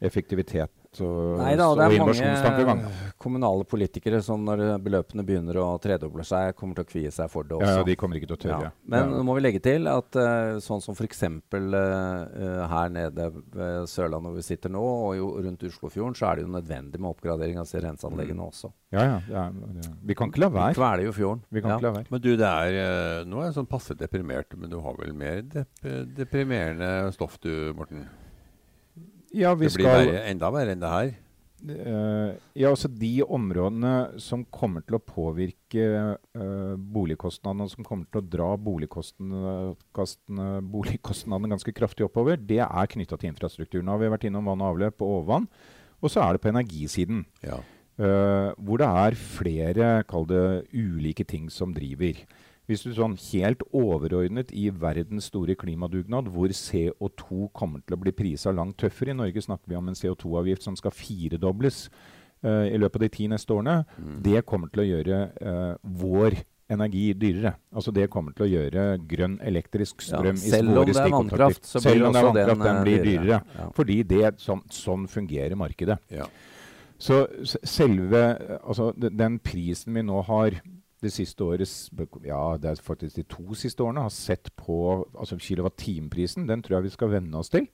effektivitet 0.00 0.72
og, 1.04 1.38
Nei 1.38 1.52
da, 1.58 1.66
det 1.76 1.84
er 1.84 2.00
mange 2.00 2.90
kommunale 3.20 3.66
politikere 3.68 4.20
som 4.24 4.40
når 4.46 4.78
beløpene 4.82 5.24
begynner 5.26 5.58
å 5.60 5.66
tredoble 5.82 6.24
seg, 6.26 6.54
kommer 6.56 6.78
til 6.78 6.86
å 6.86 6.88
kvie 6.88 7.10
seg 7.14 7.28
for 7.30 7.46
det 7.46 7.58
også. 7.58 7.74
Ja, 7.76 7.84
de 7.86 7.96
kommer 8.00 8.18
ikke 8.18 8.30
til 8.30 8.38
å 8.38 8.40
tørre. 8.40 8.70
Ja. 8.70 8.86
Men 8.94 9.12
nå 9.12 9.20
må 9.28 9.36
vi 9.36 9.44
legge 9.44 9.60
til 9.64 9.88
at 9.90 10.18
uh, 10.18 10.56
sånn 10.64 10.80
som 10.84 10.96
f.eks. 10.96 11.22
Uh, 11.28 11.50
uh, 11.52 12.62
her 12.72 12.94
nede 12.94 13.28
ved 13.36 13.90
Sørlandet 13.92 14.32
hvor 14.32 14.38
vi 14.40 14.46
sitter 14.48 14.72
nå, 14.72 14.82
og 14.82 15.12
jo, 15.18 15.28
rundt 15.44 15.66
Oslofjorden, 15.68 16.16
så 16.18 16.30
er 16.30 16.38
det 16.38 16.46
jo 16.46 16.52
nødvendig 16.56 17.02
med 17.02 17.10
oppgradering 17.12 17.60
av 17.60 17.74
renseanleggene 17.88 18.40
mm. 18.40 18.46
også. 18.48 18.72
Ja, 18.94 19.04
ja, 19.04 19.18
ja, 19.28 19.90
Vi 20.08 20.16
kan 20.16 20.32
ikke 20.32 20.46
la 20.46 20.52
være. 20.54 20.72
Vi 20.72 20.80
kveler 20.80 21.04
jo 21.04 21.16
fjorden. 21.18 21.44
Vi 21.52 21.62
kan 21.64 21.74
ikke 21.76 21.88
la 21.90 21.96
være. 21.98 22.10
Men 22.14 22.24
du, 22.24 22.30
det 22.40 22.48
er, 22.48 22.78
uh, 22.78 23.26
nå 23.28 23.42
er 23.42 23.50
jeg 23.50 23.58
sånn 23.60 23.70
passe 23.70 23.98
deprimert, 23.98 24.56
men 24.56 24.72
du 24.72 24.80
har 24.82 24.96
vel 24.98 25.12
mer 25.12 25.44
dep 25.44 25.84
deprimerende 26.16 27.12
stoff 27.14 27.36
du, 27.44 27.52
Morten? 27.76 28.08
Ja, 29.34 29.52
det 29.52 29.58
blir 29.62 29.72
skal... 29.74 29.88
verre, 29.88 30.20
enda 30.30 30.50
verre 30.54 30.74
enn 30.74 30.84
det 30.84 30.92
her. 30.92 31.16
Uh, 31.58 32.38
ja, 32.54 32.70
altså 32.70 32.86
De 32.86 33.18
områdene 33.26 34.20
som 34.22 34.44
kommer 34.54 34.84
til 34.86 34.94
å 34.94 35.02
påvirke 35.02 35.86
uh, 36.38 36.76
boligkostnadene, 36.78 37.66
og 37.66 37.72
som 37.72 37.86
kommer 37.86 38.06
til 38.06 38.22
å 38.22 38.28
dra 38.36 38.52
boligkostnadene, 38.62 40.46
boligkostnadene 40.70 41.50
ganske 41.56 41.74
kraftig 41.74 42.06
oppover, 42.06 42.38
det 42.38 42.62
er 42.62 42.92
knytta 42.94 43.18
til 43.18 43.32
infrastrukturen. 43.32 43.88
Vi 43.88 43.90
har 43.90 44.04
vi 44.04 44.12
vært 44.14 44.28
innom 44.30 44.46
vann 44.52 44.62
og 44.62 44.76
avløp 44.76 45.02
og 45.02 45.16
overvann. 45.16 45.50
Og 45.98 46.14
så 46.14 46.22
er 46.22 46.36
det 46.36 46.44
på 46.44 46.52
energisiden. 46.52 47.24
Ja. 47.42 47.58
Uh, 47.98 48.54
hvor 48.62 48.78
det 48.78 48.86
er 48.86 49.18
flere 49.18 49.86
kall 50.06 50.30
det, 50.30 50.70
ulike 50.70 51.26
ting 51.26 51.50
som 51.50 51.74
driver. 51.74 52.22
Hvis 52.68 52.84
du 52.84 52.90
sånn 52.92 53.14
helt 53.30 53.62
overordnet 53.72 54.50
i 54.52 54.66
verdens 54.68 55.30
store 55.30 55.56
klimadugnad, 55.56 56.26
hvor 56.28 56.52
CO2 56.52 57.48
kommer 57.56 57.80
til 57.80 57.96
å 57.96 58.00
bli 58.02 58.12
prisa 58.12 58.52
langt 58.52 58.76
tøffere 58.82 59.14
I 59.14 59.16
Norge 59.16 59.40
snakker 59.40 59.72
vi 59.72 59.78
om 59.78 59.88
en 59.88 59.96
CO2-avgift 59.96 60.66
som 60.66 60.76
skal 60.76 60.92
firedobles 60.92 61.86
uh, 62.44 62.66
i 62.68 62.76
løpet 62.76 63.00
av 63.00 63.06
de 63.06 63.10
ti 63.14 63.30
neste 63.32 63.56
årene. 63.56 63.80
Mm. 63.96 64.20
Det 64.28 64.44
kommer 64.44 64.68
til 64.74 64.84
å 64.84 64.88
gjøre 64.90 65.22
uh, 65.40 65.74
vår 66.04 66.36
energi 66.68 67.06
dyrere. 67.16 67.54
Altså 67.72 67.94
Det 67.96 68.04
kommer 68.12 68.36
til 68.36 68.44
å 68.44 68.50
gjøre 68.52 68.86
grønn 69.08 69.38
elektrisk 69.48 70.04
strøm 70.04 70.36
ja, 70.36 70.52
Selv 70.58 70.74
om 70.74 70.84
det 70.84 71.00
er 71.00 71.14
vannkraft, 71.16 71.64
så 71.64 71.80
blir 71.80 71.88
selv 71.94 72.10
om 72.10 72.12
det 72.12 72.20
er 72.20 72.28
vannkraft, 72.28 72.52
den, 72.52 72.66
den 72.68 72.82
blir 72.84 73.00
dyrere. 73.00 73.40
dyrere 73.40 73.62
ja. 73.64 73.70
Fordi 73.80 73.98
det, 74.12 74.24
sånn, 74.44 74.60
sånn 74.76 75.08
fungerer 75.08 75.56
markedet. 75.56 75.96
Ja. 76.12 76.28
Så 77.00 77.22
selve 77.62 78.20
altså, 78.58 78.90
den 78.98 79.38
prisen 79.40 79.96
vi 79.96 80.02
nå 80.04 80.20
har 80.28 80.58
det 81.02 81.12
siste 81.14 81.44
året, 81.46 81.70
ja, 82.26 82.56
det 82.60 82.70
er 82.70 82.80
faktisk 82.82 83.16
de 83.16 83.26
to 83.30 83.54
siste 83.58 83.84
årene, 83.84 84.06
har 84.06 84.14
sett 84.14 84.50
på 84.58 84.78
altså 85.14 85.38
kilowattimeprisen. 85.40 86.48
Den 86.48 86.64
tror 86.64 86.78
jeg 86.78 86.88
vi 86.88 86.96
skal 86.96 87.12
venne 87.12 87.38
oss 87.38 87.52
til. 87.54 87.68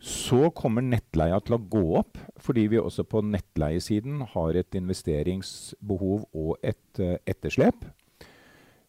Så 0.00 0.48
kommer 0.56 0.84
nettleia 0.84 1.40
til 1.44 1.58
å 1.58 1.64
gå 1.72 1.82
opp, 2.00 2.20
fordi 2.40 2.68
vi 2.72 2.80
også 2.80 3.04
på 3.04 3.20
nettleiesiden 3.26 4.22
har 4.32 4.56
et 4.56 4.78
investeringsbehov 4.78 6.24
og 6.32 6.54
et 6.64 7.02
uh, 7.02 7.18
etterslep. 7.28 7.84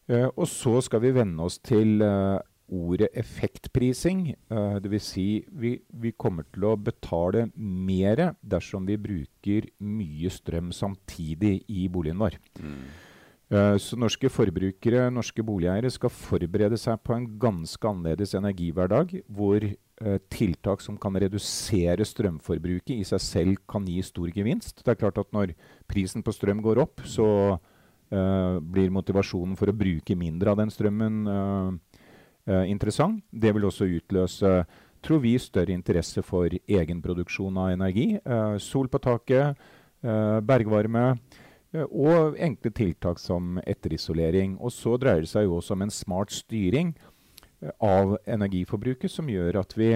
Uh, 0.08 0.30
og 0.30 0.46
så 0.48 0.78
skal 0.86 1.04
vi 1.04 1.12
venne 1.18 1.44
oss 1.44 1.58
til 1.60 2.00
uh, 2.00 2.40
ordet 2.72 3.10
effektprising. 3.12 4.24
Uh, 4.48 4.80
Dvs. 4.80 5.10
Si 5.12 5.26
vi, 5.52 5.74
vi 5.92 6.14
kommer 6.16 6.48
til 6.48 6.70
å 6.70 6.78
betale 6.80 7.50
mer 7.56 8.30
dersom 8.40 8.88
vi 8.88 8.96
bruker 8.96 9.68
mye 9.84 10.32
strøm 10.32 10.72
samtidig 10.72 11.58
i 11.68 11.88
boligen 11.92 12.24
vår. 12.24 12.40
Mm. 12.56 12.84
Eh, 13.52 13.76
så 13.76 13.98
norske 14.00 14.30
forbrukere, 14.32 15.10
norske 15.12 15.44
boligeiere, 15.44 15.90
skal 15.92 16.12
forberede 16.12 16.78
seg 16.80 17.00
på 17.04 17.12
en 17.12 17.26
ganske 17.40 17.88
annerledes 17.88 18.32
energihverdag, 18.38 19.18
hvor 19.28 19.66
uh, 19.66 20.16
tiltak 20.32 20.80
som 20.80 20.96
kan 21.00 21.18
redusere 21.20 22.06
strømforbruket, 22.08 22.94
i 22.96 23.04
seg 23.04 23.20
selv 23.20 23.60
kan 23.68 23.84
gi 23.84 23.98
stor 24.06 24.32
gevinst. 24.32 24.80
Det 24.80 24.94
er 24.94 25.00
klart 25.02 25.20
at 25.20 25.28
når 25.36 25.52
prisen 25.90 26.24
på 26.24 26.32
strøm 26.32 26.64
går 26.64 26.80
opp, 26.80 27.04
så 27.04 27.28
uh, 27.58 28.56
blir 28.56 28.94
motivasjonen 28.94 29.58
for 29.60 29.68
å 29.68 29.76
bruke 29.76 30.16
mindre 30.16 30.54
av 30.54 30.62
den 30.62 30.72
strømmen 30.72 31.26
interessant. 32.42 33.20
Det 33.30 33.52
vil 33.54 33.68
også 33.68 33.86
utløse 33.86 34.48
tror 34.98 35.20
vi, 35.22 35.36
større 35.38 35.70
interesse 35.70 36.24
for 36.26 36.50
egenproduksjon 36.50 37.60
av 37.62 37.68
energi. 37.70 38.16
sol 38.58 38.88
på 38.90 38.98
taket, 38.98 39.60
bergvarme. 40.02 41.04
Eh, 41.72 41.88
og 41.88 42.36
enkle 42.40 42.72
tiltak 42.74 43.20
som 43.22 43.58
etterisolering. 43.64 44.58
Og 44.60 44.74
så 44.74 44.98
dreier 45.00 45.24
det 45.24 45.32
seg 45.32 45.48
jo 45.48 45.58
også 45.58 45.76
om 45.76 45.86
en 45.86 45.94
smart 45.94 46.34
styring 46.34 46.94
eh, 47.60 47.72
av 47.80 48.16
energiforbruket, 48.26 49.12
som 49.12 49.30
gjør 49.32 49.62
at 49.62 49.76
vi 49.78 49.94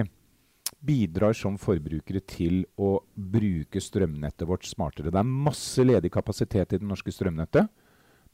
bidrar 0.87 1.33
som 1.37 1.55
forbrukere 1.57 2.21
til 2.27 2.61
å 2.77 2.97
bruke 3.15 3.81
strømnettet 3.81 4.47
vårt 4.47 4.67
smartere. 4.67 5.11
Det 5.13 5.21
er 5.21 5.35
masse 5.49 5.83
ledig 5.83 6.11
kapasitet 6.13 6.75
i 6.75 6.81
det 6.81 6.87
norske 6.87 7.13
strømnettet. 7.13 7.69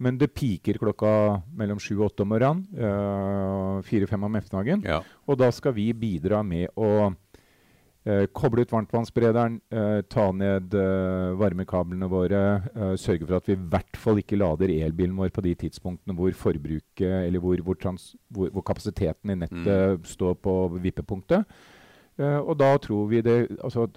Men 0.02 0.18
det 0.18 0.32
piker 0.34 0.80
klokka 0.82 1.44
mellom 1.54 1.78
sju 1.80 1.94
og 2.00 2.08
åtte 2.10 2.26
om 2.26 2.32
morgenen. 2.34 2.64
Øh, 2.74 3.84
Fire-fem 3.86 4.26
om 4.26 4.40
ettermiddagen. 4.40 4.82
Ja. 4.88 5.04
Og 5.30 5.38
da 5.40 5.52
skal 5.54 5.76
vi 5.78 5.92
bidra 5.94 6.42
med 6.44 6.74
å 6.76 7.14
Eh, 8.04 8.26
koble 8.36 8.66
ut 8.66 8.72
varmtvannsberederen, 8.74 9.62
eh, 9.72 10.02
ta 10.12 10.26
ned 10.36 10.74
eh, 10.76 11.36
varmekablene 11.40 12.10
våre. 12.12 12.42
Eh, 12.76 12.96
sørge 13.00 13.26
for 13.26 13.38
at 13.38 13.48
vi 13.48 13.56
i 13.56 13.62
hvert 13.72 13.96
fall 13.96 14.20
ikke 14.20 14.40
lader 14.42 14.74
elbilen 14.76 15.16
vår 15.16 15.32
på 15.32 15.44
de 15.46 15.54
tidspunktene 15.62 16.16
hvor 16.18 16.36
forbruket, 16.36 17.00
eller 17.00 17.40
hvor, 17.40 17.62
hvor, 17.64 17.80
trans, 17.80 18.10
hvor, 18.28 18.50
hvor 18.52 18.66
kapasiteten 18.68 19.32
i 19.32 19.38
nettet 19.40 19.72
mm. 19.96 20.04
står 20.04 20.36
på 20.44 20.58
vippepunktet. 20.84 21.48
Eh, 22.20 22.40
og 22.44 22.60
da 22.60 22.76
tror 22.78 23.08
vi 23.08 23.22
det 23.26 23.38
altså, 23.64 23.88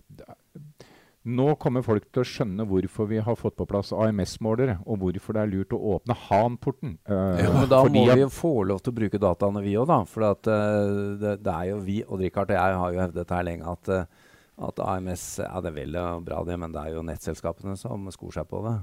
nå 1.26 1.46
kommer 1.62 1.82
folk 1.86 2.06
til 2.14 2.22
å 2.22 2.28
skjønne 2.28 2.66
hvorfor 2.70 3.08
vi 3.10 3.18
har 3.22 3.38
fått 3.38 3.56
på 3.58 3.66
plass 3.68 3.92
AMS-målere, 3.94 4.78
og 4.86 5.00
hvorfor 5.02 5.36
det 5.36 5.42
er 5.42 5.52
lurt 5.52 5.74
å 5.74 5.80
åpne 5.96 6.16
Han-porten. 6.26 6.96
Uh, 7.08 7.36
ja, 7.42 7.50
men 7.54 7.68
da 7.70 7.82
må 7.84 8.06
vi 8.12 8.22
jo 8.22 8.30
få 8.32 8.54
lov 8.70 8.82
til 8.84 8.94
å 8.94 8.98
bruke 9.00 9.20
dataene, 9.22 9.64
vi 9.64 9.76
òg, 9.80 9.88
da. 9.90 10.00
For 10.10 10.28
at, 10.30 10.46
uh, 10.46 11.16
det, 11.20 11.38
det, 11.42 11.54
er 11.54 11.72
jo 11.72 11.80
vi, 11.86 12.00
og 12.06 12.22
Richard 12.22 12.52
og 12.54 12.60
jeg 12.60 12.80
har 12.82 12.96
jo 12.96 13.04
hevdet 13.04 13.36
her 13.38 13.48
lenge 13.50 13.76
at, 13.76 13.92
uh, 13.92 14.34
at 14.66 14.84
AMS 14.86 15.24
ja, 15.42 15.54
det 15.64 15.72
er 15.72 15.78
vel 15.82 16.02
bra, 16.26 16.42
det, 16.46 16.60
men 16.62 16.74
det 16.74 16.84
er 16.84 16.96
jo 16.96 17.06
nettselskapene 17.06 17.76
som 17.80 18.06
skor 18.14 18.38
seg 18.38 18.48
på 18.50 18.62
det. 18.68 18.78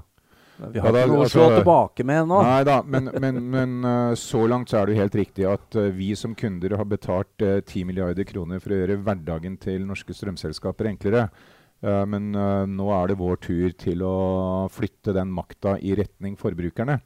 Vi 0.56 0.78
har 0.78 0.86
ja, 0.86 0.92
da, 0.92 1.02
ikke 1.02 1.10
noe 1.10 1.24
å 1.24 1.30
slå 1.30 1.44
altså, 1.48 1.60
tilbake 1.60 2.04
med 2.06 2.28
nå. 2.30 2.38
Nei 2.46 2.60
da, 2.66 2.76
men, 2.86 3.10
men, 3.22 3.40
men 3.50 3.72
uh, 3.82 4.12
så 4.18 4.44
langt 4.50 4.70
så 4.70 4.78
er 4.80 4.86
det 4.86 4.94
jo 4.94 5.02
helt 5.02 5.18
riktig 5.18 5.48
at 5.50 5.78
uh, 5.78 5.88
vi 5.94 6.12
som 6.18 6.36
kunder 6.38 6.76
har 6.78 6.86
betalt 6.86 7.42
uh, 7.42 7.58
10 7.58 7.88
milliarder 7.88 8.26
kroner 8.28 8.62
for 8.62 8.74
å 8.74 8.78
gjøre 8.78 9.00
hverdagen 9.02 9.58
til 9.62 9.82
norske 9.88 10.14
strømselskaper 10.14 10.92
enklere. 10.92 11.26
Uh, 11.84 12.04
men 12.08 12.30
uh, 12.32 12.64
nå 12.70 12.88
er 12.96 13.10
det 13.10 13.18
vår 13.20 13.40
tur 13.44 13.74
til 13.76 14.04
å 14.06 14.16
flytte 14.72 15.12
den 15.16 15.32
makta 15.34 15.76
i 15.84 15.92
retning 15.98 16.38
forbrukerne. 16.40 16.96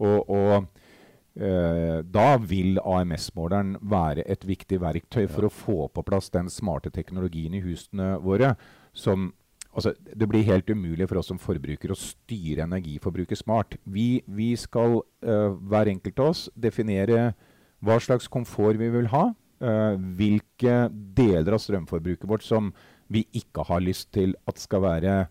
Og, 0.00 0.30
og 0.30 0.54
uh, 1.40 1.98
da 2.06 2.28
vil 2.38 2.78
AMS-måleren 2.78 3.74
være 3.82 4.24
et 4.30 4.46
viktig 4.46 4.78
verktøy 4.82 5.26
for 5.26 5.48
ja. 5.48 5.50
å 5.50 5.58
få 5.64 5.90
på 5.90 6.06
plass 6.06 6.30
den 6.30 6.52
smarte 6.52 6.92
teknologien 6.94 7.58
i 7.58 7.64
husene 7.64 8.14
våre. 8.22 8.54
som 8.94 9.32
Altså, 9.70 9.92
det 10.18 10.26
blir 10.26 10.42
helt 10.42 10.70
umulig 10.70 11.06
for 11.08 11.20
oss 11.20 11.28
som 11.30 11.38
forbrukere 11.38 11.94
å 11.94 11.98
styre 11.98 12.64
energiforbruket 12.64 13.38
smart. 13.38 13.76
Vi, 13.86 14.18
vi 14.26 14.48
skal, 14.58 14.98
uh, 15.22 15.52
hver 15.70 15.92
enkelt 15.92 16.18
av 16.18 16.32
oss, 16.32 16.48
definere 16.58 17.28
hva 17.78 18.00
slags 18.02 18.26
komfort 18.28 18.80
vi 18.80 18.90
vil 18.90 19.06
ha. 19.12 19.28
Uh, 19.60 19.94
hvilke 20.18 20.88
deler 20.90 21.54
av 21.54 21.62
strømforbruket 21.62 22.26
vårt 22.26 22.42
som 22.42 22.72
vi 23.10 23.26
ikke 23.34 23.66
har 23.66 23.82
lyst 23.82 24.12
til 24.14 24.34
at 24.48 24.58
skal 24.58 24.82
være 24.82 25.26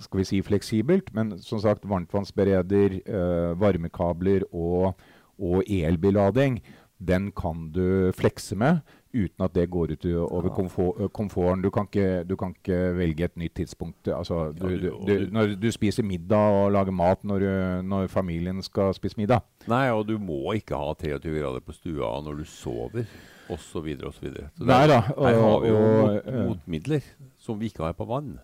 skal 0.00 0.18
vi 0.18 0.24
si 0.26 0.40
fleksibelt. 0.42 1.12
Men 1.14 1.36
som 1.42 1.60
sagt, 1.62 1.88
varmtvannsbereder, 1.88 2.98
øh, 3.06 3.60
varmekabler 3.60 4.42
og, 4.52 4.96
og 5.38 5.62
elbillading, 5.68 6.60
den 6.98 7.32
kan 7.36 7.70
du 7.74 8.12
flekse 8.16 8.56
med 8.56 8.80
uten 9.16 9.44
at 9.44 9.54
det 9.54 9.70
går 9.72 9.92
ut 9.94 10.06
over 10.06 10.50
komfort, 10.52 11.12
komforten. 11.12 11.62
Du 11.64 11.70
kan, 11.70 11.88
ikke, 11.88 12.24
du 12.28 12.36
kan, 12.36 12.54
ikke, 12.56 12.96
velge 12.96 13.24
et 13.24 13.36
nytt 13.36 13.54
tidspunkt. 13.56 14.08
Altså, 14.12 14.52
du, 14.52 14.68
du, 15.06 15.12
når 15.32 15.54
du 15.60 15.70
spiser 15.72 16.04
middag 16.04 16.36
og 16.60 16.72
lager 16.72 16.92
mat 16.92 17.24
når, 17.24 17.46
når, 17.82 18.06
familien 18.12 18.62
skal 18.62 18.94
spise 18.94 19.16
middag. 19.20 19.40
Nei, 19.68 19.88
og 19.90 20.06
du 20.08 20.18
må 20.18 20.52
ikke 20.58 20.76
ha 20.76 20.92
23 20.94 21.38
grader 21.38 21.64
på 21.64 21.76
stua 21.76 22.12
når 22.24 22.42
du 22.42 22.44
sover 22.50 23.06
osv. 23.52 23.88
osv. 24.04 24.28
Her 24.66 24.92
har 24.96 25.60
vi 25.62 25.72
jo 25.72 25.80
og, 25.80 26.32
motmidler 26.50 27.06
som 27.40 27.60
vi 27.60 27.70
ikke 27.70 27.86
har 27.86 27.96
på 27.96 28.08
vann. 28.08 28.36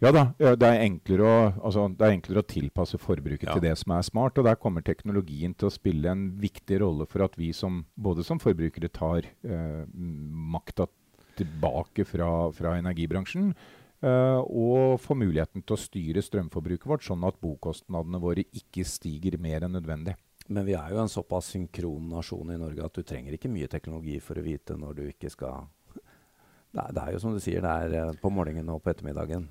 Ja 0.00 0.12
da, 0.16 0.22
det 0.38 0.64
er, 0.64 0.78
enklere 0.86 1.26
å, 1.28 1.40
altså, 1.60 1.82
det 1.92 2.06
er 2.06 2.14
enklere 2.14 2.40
å 2.40 2.48
tilpasse 2.48 2.96
forbruket 3.00 3.50
ja. 3.50 3.56
til 3.56 3.66
det 3.66 3.74
som 3.76 3.92
er 3.92 4.06
smart. 4.06 4.38
Og 4.40 4.46
der 4.48 4.56
kommer 4.60 4.84
teknologien 4.84 5.52
til 5.52 5.68
å 5.68 5.74
spille 5.74 6.08
en 6.08 6.30
viktig 6.40 6.78
rolle 6.80 7.04
for 7.10 7.26
at 7.26 7.36
vi 7.36 7.50
som, 7.56 7.82
både 8.00 8.24
som 8.24 8.40
forbrukere 8.40 8.88
tar 8.96 9.28
eh, 9.28 9.84
makta 9.92 10.88
tilbake 11.36 12.06
fra, 12.08 12.30
fra 12.56 12.78
energibransjen. 12.80 13.52
Uh, 14.00 14.40
og 14.48 14.94
få 15.04 15.12
muligheten 15.12 15.60
til 15.60 15.76
å 15.76 15.80
styre 15.80 16.22
strømforbruket 16.24 16.88
vårt, 16.88 17.04
sånn 17.04 17.24
at 17.28 17.36
bokostnadene 17.42 18.20
våre 18.22 18.46
ikke 18.56 18.86
stiger 18.88 19.36
mer 19.36 19.66
enn 19.66 19.76
nødvendig. 19.76 20.14
Men 20.48 20.64
vi 20.64 20.72
er 20.72 20.94
jo 20.94 21.02
en 21.02 21.12
såpass 21.12 21.50
synkron 21.52 22.08
nasjon 22.10 22.54
i 22.54 22.56
Norge 22.58 22.86
at 22.86 22.96
du 22.96 23.04
trenger 23.04 23.36
ikke 23.36 23.50
mye 23.52 23.68
teknologi 23.70 24.16
for 24.24 24.40
å 24.40 24.44
vite 24.46 24.78
når 24.80 24.96
du 24.96 25.02
ikke 25.10 25.30
skal 25.30 25.68
Det 25.92 26.80
er, 26.80 26.94
det 26.96 27.02
er 27.02 27.12
jo 27.12 27.20
som 27.20 27.36
du 27.36 27.42
sier, 27.44 27.60
det 27.60 27.74
er 27.84 27.94
eh, 27.98 28.16
på 28.22 28.32
morgenen 28.32 28.72
og 28.72 28.80
på 28.82 28.92
ettermiddagen. 28.94 29.44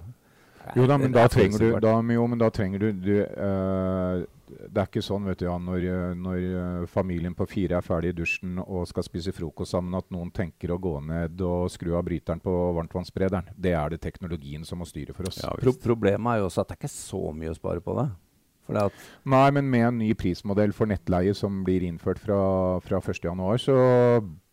Jo 0.78 0.86
da, 0.90 0.98
men 1.02 1.14
da 1.16 1.26
trenger 1.32 1.60
du, 1.60 1.70
da, 1.82 1.96
jo, 2.14 2.26
men 2.30 2.42
da 2.42 2.50
trenger 2.54 2.84
du, 2.84 2.92
du 2.94 3.14
uh, 3.24 4.22
Det 4.50 4.82
er 4.82 4.86
ikke 4.86 5.04
sånn 5.06 5.26
vet 5.30 5.42
du, 5.42 5.48
ja, 5.48 5.56
når, 5.62 5.88
når, 6.20 6.86
familien 6.92 7.36
på 7.38 7.48
fire 7.50 7.80
er 7.80 7.86
ferdig 7.86 8.14
i 8.14 8.18
dusjen 8.20 8.62
og 8.62 8.88
skal 8.90 9.06
spise 9.06 9.34
frokost 9.36 9.76
sammen, 9.76 9.98
at 9.98 10.10
noen 10.14 10.32
tenker 10.36 10.74
å 10.74 10.80
gå 10.82 10.96
ned 11.06 11.42
og 11.46 11.70
skru 11.74 11.96
av 11.98 12.06
bryteren 12.08 12.42
på 12.44 12.56
varmtvannsberederen. 12.78 13.54
Det 13.58 13.76
er 13.78 13.94
det 13.94 14.02
teknologien 14.04 14.66
som 14.68 14.82
må 14.82 14.90
styre 14.90 15.16
for 15.18 15.30
oss. 15.30 15.42
Ja, 15.44 15.54
Pro 15.60 15.74
problemet 15.82 16.34
er 16.36 16.44
jo 16.44 16.50
også 16.50 16.64
at 16.66 16.72
det 16.72 16.78
er 16.78 16.84
ikke 16.84 16.96
så 16.98 17.24
mye 17.36 17.54
å 17.54 17.60
spare 17.60 17.84
på 17.86 17.98
det. 18.00 18.10
Nei, 18.70 19.48
men 19.56 19.70
med 19.70 19.86
en 19.88 20.00
ny 20.04 20.12
prismodell 20.18 20.74
for 20.78 20.90
nettleie 20.90 21.34
som 21.38 21.64
blir 21.66 21.86
innført 21.88 22.22
fra, 22.22 22.40
fra 22.86 23.00
1.1, 23.02 23.34
så 23.64 23.78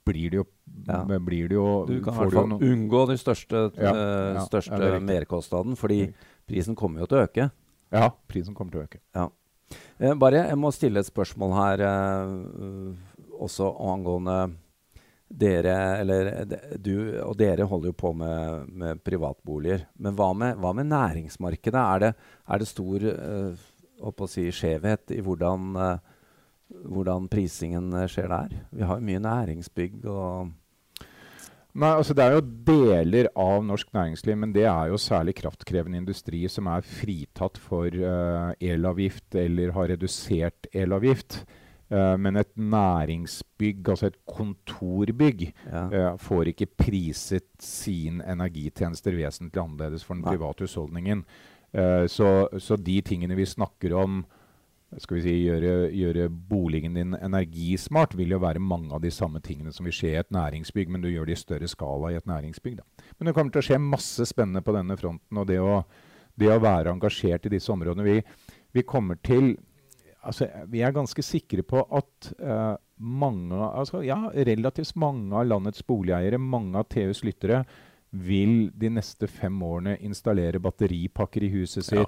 blir 0.06 0.32
det 0.32 0.40
jo 0.40 0.46
Ja. 0.86 1.00
blir 1.18 1.48
det 1.50 1.56
jo 1.56 1.68
Du 1.88 1.96
kan 2.04 2.14
i 2.14 2.24
hvert 2.24 2.36
fall 2.36 2.52
unngå 2.56 3.06
den 3.10 3.18
største, 3.18 3.70
Ja, 3.76 3.92
eh, 3.92 4.34
ja, 4.36 4.44
største 4.46 4.76
ja, 4.76 4.78
det 4.78 4.92
er 4.94 5.06
merkostnaden, 5.06 5.76
fordi 5.76 6.12
prisen 6.46 6.76
kommer 6.78 7.02
jo 7.02 7.06
til 7.10 7.18
å 7.18 7.26
øke. 7.26 7.50
Ja, 7.92 8.10
prisen 8.28 8.54
kommer 8.54 8.72
til 8.72 8.82
å 8.82 8.86
øke. 8.86 9.00
Eh, 9.98 10.14
bare, 10.14 10.46
jeg 10.46 10.58
må 10.60 10.70
stille 10.74 11.02
et 11.02 11.08
spørsmål 11.08 11.56
her 11.56 11.82
eh, 11.88 12.30
også 13.42 13.72
angående 13.82 14.38
dere, 15.26 15.76
eller 16.00 16.30
eh, 16.32 16.74
du 16.78 16.92
og 17.24 17.36
dere 17.40 17.66
holder 17.66 17.90
jo 17.90 17.96
på 17.98 18.12
med, 18.16 18.68
med 18.70 19.02
privatboliger. 19.06 19.86
Men 19.98 20.18
hva 20.18 20.30
med, 20.38 20.60
hva 20.62 20.74
med 20.76 20.90
næringsmarkedet? 20.92 21.80
Er 21.82 22.04
det, 22.04 22.12
er 22.46 22.62
det 22.62 22.68
stor 22.70 23.08
eh, 23.10 23.64
si, 24.30 24.46
skjevhet 24.54 25.16
i 25.16 25.22
hvordan, 25.24 25.72
eh, 25.82 26.14
hvordan 26.86 27.26
prisingen 27.32 27.92
eh, 27.94 28.08
skjer 28.10 28.30
der? 28.30 28.60
Vi 28.70 28.86
har 28.86 29.00
jo 29.00 29.08
mye 29.08 29.24
næringsbygg 29.26 30.06
og 30.12 30.54
Nei, 31.76 31.92
altså 31.92 32.14
Det 32.16 32.24
er 32.24 32.36
jo 32.36 32.44
deler 32.66 33.28
av 33.36 33.64
norsk 33.66 33.90
næringsliv, 33.92 34.36
men 34.40 34.52
det 34.54 34.64
er 34.64 34.88
jo 34.88 35.00
særlig 35.00 35.34
kraftkrevende 35.36 36.00
industri 36.00 36.46
som 36.48 36.70
er 36.72 36.86
fritatt 36.86 37.60
for 37.60 37.92
uh, 37.92 38.54
elavgift 38.64 39.36
eller 39.36 39.74
har 39.76 39.90
redusert 39.92 40.70
elavgift. 40.72 41.42
Uh, 41.92 42.16
men 42.18 42.40
et 42.40 42.50
næringsbygg, 42.56 43.82
altså 43.92 44.08
et 44.08 44.16
kontorbygg, 44.24 45.50
ja. 45.68 45.82
uh, 45.92 46.16
får 46.20 46.54
ikke 46.54 46.70
priset 46.80 47.50
sin 47.62 48.24
energitjenester 48.24 49.18
vesentlig 49.18 49.60
annerledes 49.60 50.06
for 50.06 50.16
den 50.16 50.24
private 50.24 50.64
husholdningen. 50.64 51.26
Så, 52.08 52.28
så 52.62 52.76
de 52.80 52.94
tingene 53.04 53.36
vi 53.36 53.44
snakker 53.44 53.92
om 54.00 54.22
skal 55.02 55.18
vi 55.18 55.22
si, 55.24 55.34
gjøre, 55.42 55.90
gjøre 55.90 56.28
boligen 56.30 56.94
din 56.96 57.14
energismart, 57.18 58.14
vil 58.16 58.36
jo 58.36 58.40
være 58.42 58.62
mange 58.62 58.94
av 58.94 59.02
de 59.02 59.10
samme 59.12 59.42
tingene 59.44 59.72
som 59.74 59.86
vil 59.88 59.94
skje 59.96 60.12
i 60.14 60.20
et 60.20 60.30
næringsbygg, 60.34 60.92
men 60.92 61.02
du 61.02 61.10
gjør 61.10 61.26
det 61.26 61.36
i 61.36 61.40
større 61.40 61.70
skala 61.70 62.12
i 62.12 62.18
et 62.20 62.28
næringsbygg. 62.30 62.78
Da. 62.78 63.08
Men 63.18 63.28
det 63.28 63.34
kommer 63.36 63.54
til 63.54 63.64
å 63.64 63.66
skje 63.66 63.80
masse 63.82 64.28
spennende 64.30 64.62
på 64.64 64.76
denne 64.76 64.96
fronten. 65.00 65.42
og 65.42 65.48
det 65.50 65.58
å, 65.60 65.80
det 66.38 66.52
å 66.52 66.60
være 66.62 66.94
engasjert 66.94 67.48
i 67.48 67.54
disse 67.56 67.72
områdene 67.72 68.06
Vi, 68.06 68.20
vi 68.76 68.86
kommer 68.86 69.18
til 69.24 69.56
altså, 70.22 70.48
Vi 70.70 70.84
er 70.84 70.94
ganske 70.94 71.24
sikre 71.24 71.64
på 71.66 71.82
at 71.82 72.30
uh, 72.38 72.76
mange, 72.96 73.58
altså, 73.58 74.04
ja, 74.06 74.22
relativt 74.32 74.94
mange 74.96 75.34
av 75.36 75.50
landets 75.50 75.82
boligeiere, 75.86 76.38
mange 76.38 76.78
av 76.78 76.88
TUs 76.92 77.24
lyttere, 77.26 77.64
vil 78.16 78.70
de 78.72 78.90
neste 78.96 79.28
fem 79.28 79.56
årene 79.66 79.96
installere 80.06 80.62
batteripakker 80.62 81.44
i 81.44 81.50
huset 81.58 81.90
Ja. 81.92 82.06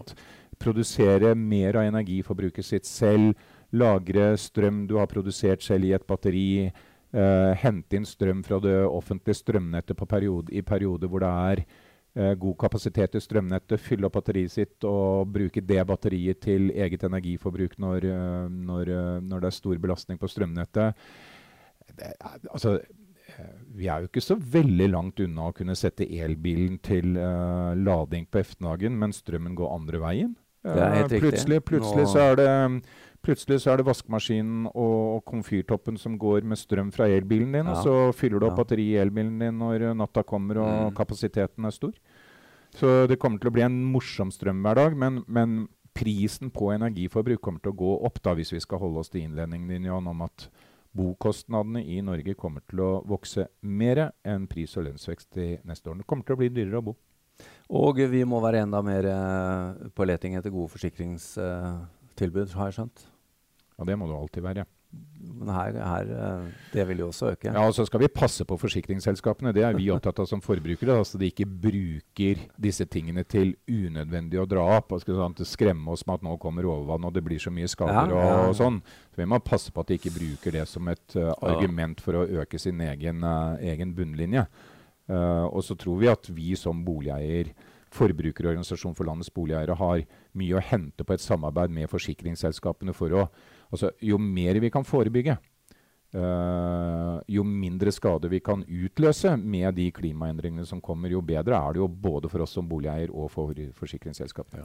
Produsere 0.61 1.35
mer 1.35 1.79
av 1.79 1.89
energiforbruket 1.89 2.67
sitt 2.67 2.89
selv, 2.89 3.35
lagre 3.73 4.33
strøm 4.41 4.87
du 4.89 4.97
har 4.99 5.11
produsert 5.11 5.65
selv 5.65 5.89
i 5.89 5.93
et 5.97 6.07
batteri, 6.09 6.71
eh, 7.13 7.53
hente 7.63 7.97
inn 7.97 8.07
strøm 8.09 8.43
fra 8.45 8.61
det 8.65 8.77
offentlige 8.87 9.43
strømnettet 9.43 10.09
periode, 10.09 10.53
i 10.53 10.63
perioder 10.63 11.09
hvor 11.09 11.21
det 11.25 11.33
er 11.53 11.65
eh, 12.17 12.35
god 12.35 12.57
kapasitet 12.59 13.15
i 13.15 13.21
strømnettet, 13.23 13.81
fylle 13.81 14.09
opp 14.09 14.19
batteriet 14.19 14.53
sitt 14.53 14.85
og 14.89 15.29
bruke 15.33 15.61
det 15.61 15.85
batteriet 15.87 16.41
til 16.41 16.71
eget 16.71 17.05
energiforbruk 17.05 17.79
når, 17.79 18.09
eh, 18.09 18.47
når, 18.49 18.95
eh, 18.95 19.21
når 19.21 19.41
det 19.41 19.53
er 19.53 19.61
stor 19.61 19.79
belastning 19.79 20.19
på 20.19 20.31
strømnettet. 20.31 20.95
Det 21.99 22.15
altså, 22.51 22.79
eh, 22.79 23.55
vi 23.77 23.89
er 23.89 24.03
jo 24.03 24.11
ikke 24.11 24.25
så 24.25 24.37
veldig 24.39 24.89
langt 24.91 25.21
unna 25.21 25.49
å 25.49 25.55
kunne 25.57 25.77
sette 25.79 26.07
elbilen 26.09 26.79
til 26.83 27.17
uh, 27.17 27.77
lading 27.77 28.27
på 28.27 28.41
ettermiddagen, 28.41 28.97
men 28.99 29.15
strømmen 29.15 29.57
går 29.59 29.75
andre 29.75 30.01
veien. 30.03 30.37
Det 30.75 30.83
er 30.85 30.95
helt 30.97 31.13
riktig. 31.13 31.21
Plutselig, 31.31 31.61
plutselig, 31.65 32.07
så 32.13 32.19
er 32.33 32.37
det, 32.37 32.83
plutselig 33.23 33.61
så 33.61 33.73
er 33.73 33.77
det 33.81 33.87
vaskemaskinen 33.87 34.67
og, 34.75 35.25
komfyrtoppen 35.27 35.99
som 35.99 36.19
går 36.19 36.43
med 36.45 36.57
strøm 36.59 36.93
fra 36.93 37.07
elbilen 37.09 37.53
din, 37.53 37.67
Ja. 37.67 37.73
og 37.73 37.85
så 37.85 37.97
fyller 38.15 38.41
du 38.41 38.47
opp 38.47 38.57
Ja. 38.59 38.65
batteriet 38.65 38.95
i 38.97 39.03
elbilen 39.05 39.39
din 39.39 39.59
når 39.59 39.83
eh, 39.91 39.95
natta 39.95 40.23
kommer 40.23 40.59
og 40.59 40.93
Mm. 40.93 40.95
kapasiteten 40.97 41.65
er 41.67 41.71
stor. 41.71 41.93
Så 42.75 43.09
det 43.09 43.19
kommer 43.19 43.39
til 43.41 43.51
å 43.51 43.53
bli 43.53 43.63
en 43.63 43.83
morsom 43.93 44.31
strømhverdag, 44.31 44.95
men, 44.97 45.25
men 45.27 45.69
prisen 45.95 46.51
på 46.51 46.71
energiforbruk 46.73 47.41
kommer 47.41 47.61
til 47.61 47.73
å 47.73 47.77
gå 47.77 48.05
opp 48.05 48.21
da, 48.23 48.35
hvis 48.35 48.53
vi 48.53 48.61
skal 48.61 48.79
holde 48.79 48.99
oss 49.01 49.09
til 49.09 49.23
innledningen 49.23 49.69
din, 49.69 49.85
Jan, 49.85 50.07
om 50.07 50.23
at 50.23 50.49
bokostnadene 50.95 51.83
i 51.87 52.01
Norge 52.01 52.35
kommer 52.39 52.61
til 52.69 52.81
å 52.85 52.91
vokse 53.07 53.47
mer 53.63 54.13
enn 54.25 54.47
pris- 54.51 54.77
og 54.77 54.85
lønnsvekst 54.87 55.29
de 55.35 55.59
neste 55.67 55.89
årene. 55.91 55.99
Det 56.03 56.07
kommer 56.07 56.25
til 56.29 56.37
å 56.37 56.39
bli 56.39 56.49
dyrere 56.51 56.81
å 56.81 56.85
bo. 56.85 56.97
Og 57.69 58.01
vi 58.09 58.25
må 58.25 58.41
være 58.41 58.65
enda 58.65 58.81
mer 58.85 59.11
eh, 59.13 59.91
på 59.93 60.09
leting 60.09 60.39
etter 60.39 60.53
gode 60.55 60.73
forsikringstilbud, 60.73 62.57
har 62.57 62.71
jeg 62.71 62.79
skjønt. 62.79 63.07
Ja, 63.79 63.87
det 63.87 63.99
må 64.01 64.09
det 64.09 64.19
alltid 64.19 64.47
være. 64.47 64.65
Men 65.39 65.51
her, 65.53 65.77
her 65.85 66.11
eh, 66.17 66.45
Det 66.73 66.85
vil 66.89 67.03
jo 67.03 67.09
også 67.11 67.33
øke. 67.35 67.51
Ja, 67.53 67.67
og 67.67 67.75
så 67.77 67.85
skal 67.87 68.01
vi 68.01 68.09
passe 68.09 68.45
på 68.49 68.57
forsikringsselskapene. 68.57 69.53
Det 69.53 69.63
er 69.67 69.77
vi 69.77 69.91
opptatt 69.93 70.23
av 70.23 70.29
som 70.31 70.41
forbrukere. 70.43 70.95
Så 70.95 71.03
altså 71.03 71.21
de 71.21 71.29
ikke 71.29 71.47
bruker 71.47 72.41
disse 72.57 72.87
tingene 72.89 73.23
til 73.29 73.53
unødvendig 73.69 74.41
å 74.41 74.47
dra 74.49 74.65
opp. 74.79 74.97
Og 74.97 75.05
sånn, 75.05 75.37
skremme 75.45 75.93
oss 75.93 76.07
med 76.09 76.19
at 76.19 76.27
nå 76.27 76.39
kommer 76.41 76.67
overvann 76.67 77.05
og 77.11 77.15
det 77.15 77.25
blir 77.27 77.43
så 77.43 77.53
mye 77.55 77.69
skader. 77.69 78.15
Ja, 78.17 78.25
ja. 78.31 78.41
og 78.49 78.57
sånn. 78.59 78.81
Så 79.13 79.21
vi 79.21 79.29
må 79.29 79.43
passe 79.45 79.75
på 79.75 79.85
at 79.85 79.93
de 79.93 80.01
ikke 80.01 80.17
bruker 80.17 80.57
det 80.57 80.65
som 80.71 80.89
et 80.89 81.21
uh, 81.21 81.35
argument 81.45 82.01
for 82.03 82.23
å 82.23 82.27
øke 82.43 82.61
sin 82.63 82.81
egen, 82.89 83.23
uh, 83.27 83.61
egen 83.61 83.93
bunnlinje. 83.95 84.49
Eh, 85.09 85.47
og 85.49 85.65
så 85.65 85.77
tror 85.79 85.99
vi 86.03 86.13
at 86.13 86.31
vi 86.33 86.55
som 86.59 86.85
boligeier, 86.85 87.55
Forbrukerorganisasjon 87.89 88.93
for 88.93 89.09
landets 89.09 89.33
boligeiere, 89.33 89.73
har 89.81 90.03
mye 90.37 90.57
å 90.59 90.61
hente 90.61 91.07
på 91.09 91.15
et 91.15 91.23
samarbeid 91.25 91.73
med 91.73 91.89
forsikringsselskapene 91.89 92.97
for 92.97 93.17
å 93.17 93.29
Altså, 93.69 93.91
jo 94.01 94.17
mer 94.17 94.57
vi 94.65 94.71
kan 94.73 94.81
forebygge, 94.81 95.35
Uh, 96.09 97.19
jo 97.29 97.43
mindre 97.45 97.93
skade 97.93 98.31
vi 98.33 98.39
kan 98.41 98.63
utløse 98.65 99.35
med 99.37 99.75
de 99.77 99.91
klimaendringene 99.93 100.65
som 100.65 100.81
kommer, 100.81 101.13
jo 101.13 101.21
bedre 101.21 101.59
er 101.59 101.77
det 101.77 101.83
jo 101.83 101.89
både 101.89 102.31
for 102.33 102.41
oss 102.41 102.55
som 102.57 102.65
boligeier 102.69 103.13
og 103.13 103.29
for 103.29 103.53
forsikringsselskapene. 103.77 104.65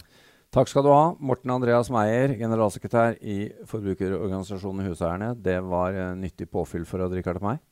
Takk 0.56 0.72
skal 0.72 0.86
du 0.86 0.92
ha, 0.94 1.12
Morten 1.20 1.52
Andreas 1.52 1.92
Meyer, 1.92 2.38
generalsekretær 2.40 3.18
i 3.20 3.50
Forbrukerorganisasjonen 3.68 4.88
Huseierne. 4.88 5.34
Det 5.36 5.58
var 5.68 5.98
uh, 5.98 6.14
nyttig 6.16 6.48
påfyll 6.48 6.88
for 6.88 7.04
Odd-Rikard 7.04 7.42
og 7.42 7.50
meg. 7.50 7.64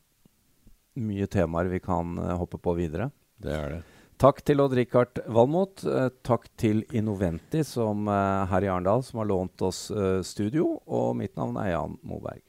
Mye 1.00 1.28
temaer 1.28 1.66
vi 1.66 1.80
kan 1.80 2.18
eh, 2.18 2.36
hoppe 2.38 2.58
på 2.58 2.74
videre. 2.76 3.12
Det 3.40 3.56
er 3.56 3.76
det. 3.76 3.82
Takk 4.22 4.44
til 4.46 4.62
Odd-Rikard 4.62 5.24
Valmot. 5.32 5.86
Eh, 5.88 6.10
takk 6.28 6.50
til 6.60 6.84
Innoventi 6.92 7.64
som, 7.66 8.08
eh, 8.12 8.46
her 8.52 8.68
i 8.68 8.70
Arendal, 8.70 9.04
som 9.04 9.22
har 9.22 9.30
lånt 9.32 9.62
oss 9.66 9.90
studio. 10.28 10.82
Og 10.88 11.16
mitt 11.16 11.36
navn 11.40 11.58
er 11.64 11.72
Jan 11.72 11.98
Moberg. 12.04 12.44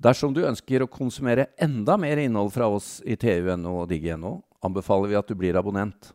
Dersom 0.00 0.32
du 0.32 0.40
ønsker 0.48 0.80
å 0.80 0.88
konsumere 0.88 1.50
enda 1.60 1.98
mer 2.00 2.16
innhold 2.16 2.54
fra 2.54 2.70
oss 2.72 3.02
i 3.04 3.18
TU.no 3.20 3.82
og 3.82 3.90
digg.no, 3.90 4.38
anbefaler 4.64 5.12
vi 5.12 5.18
at 5.20 5.28
du 5.28 5.36
blir 5.36 5.58
abonnent. 5.60 6.14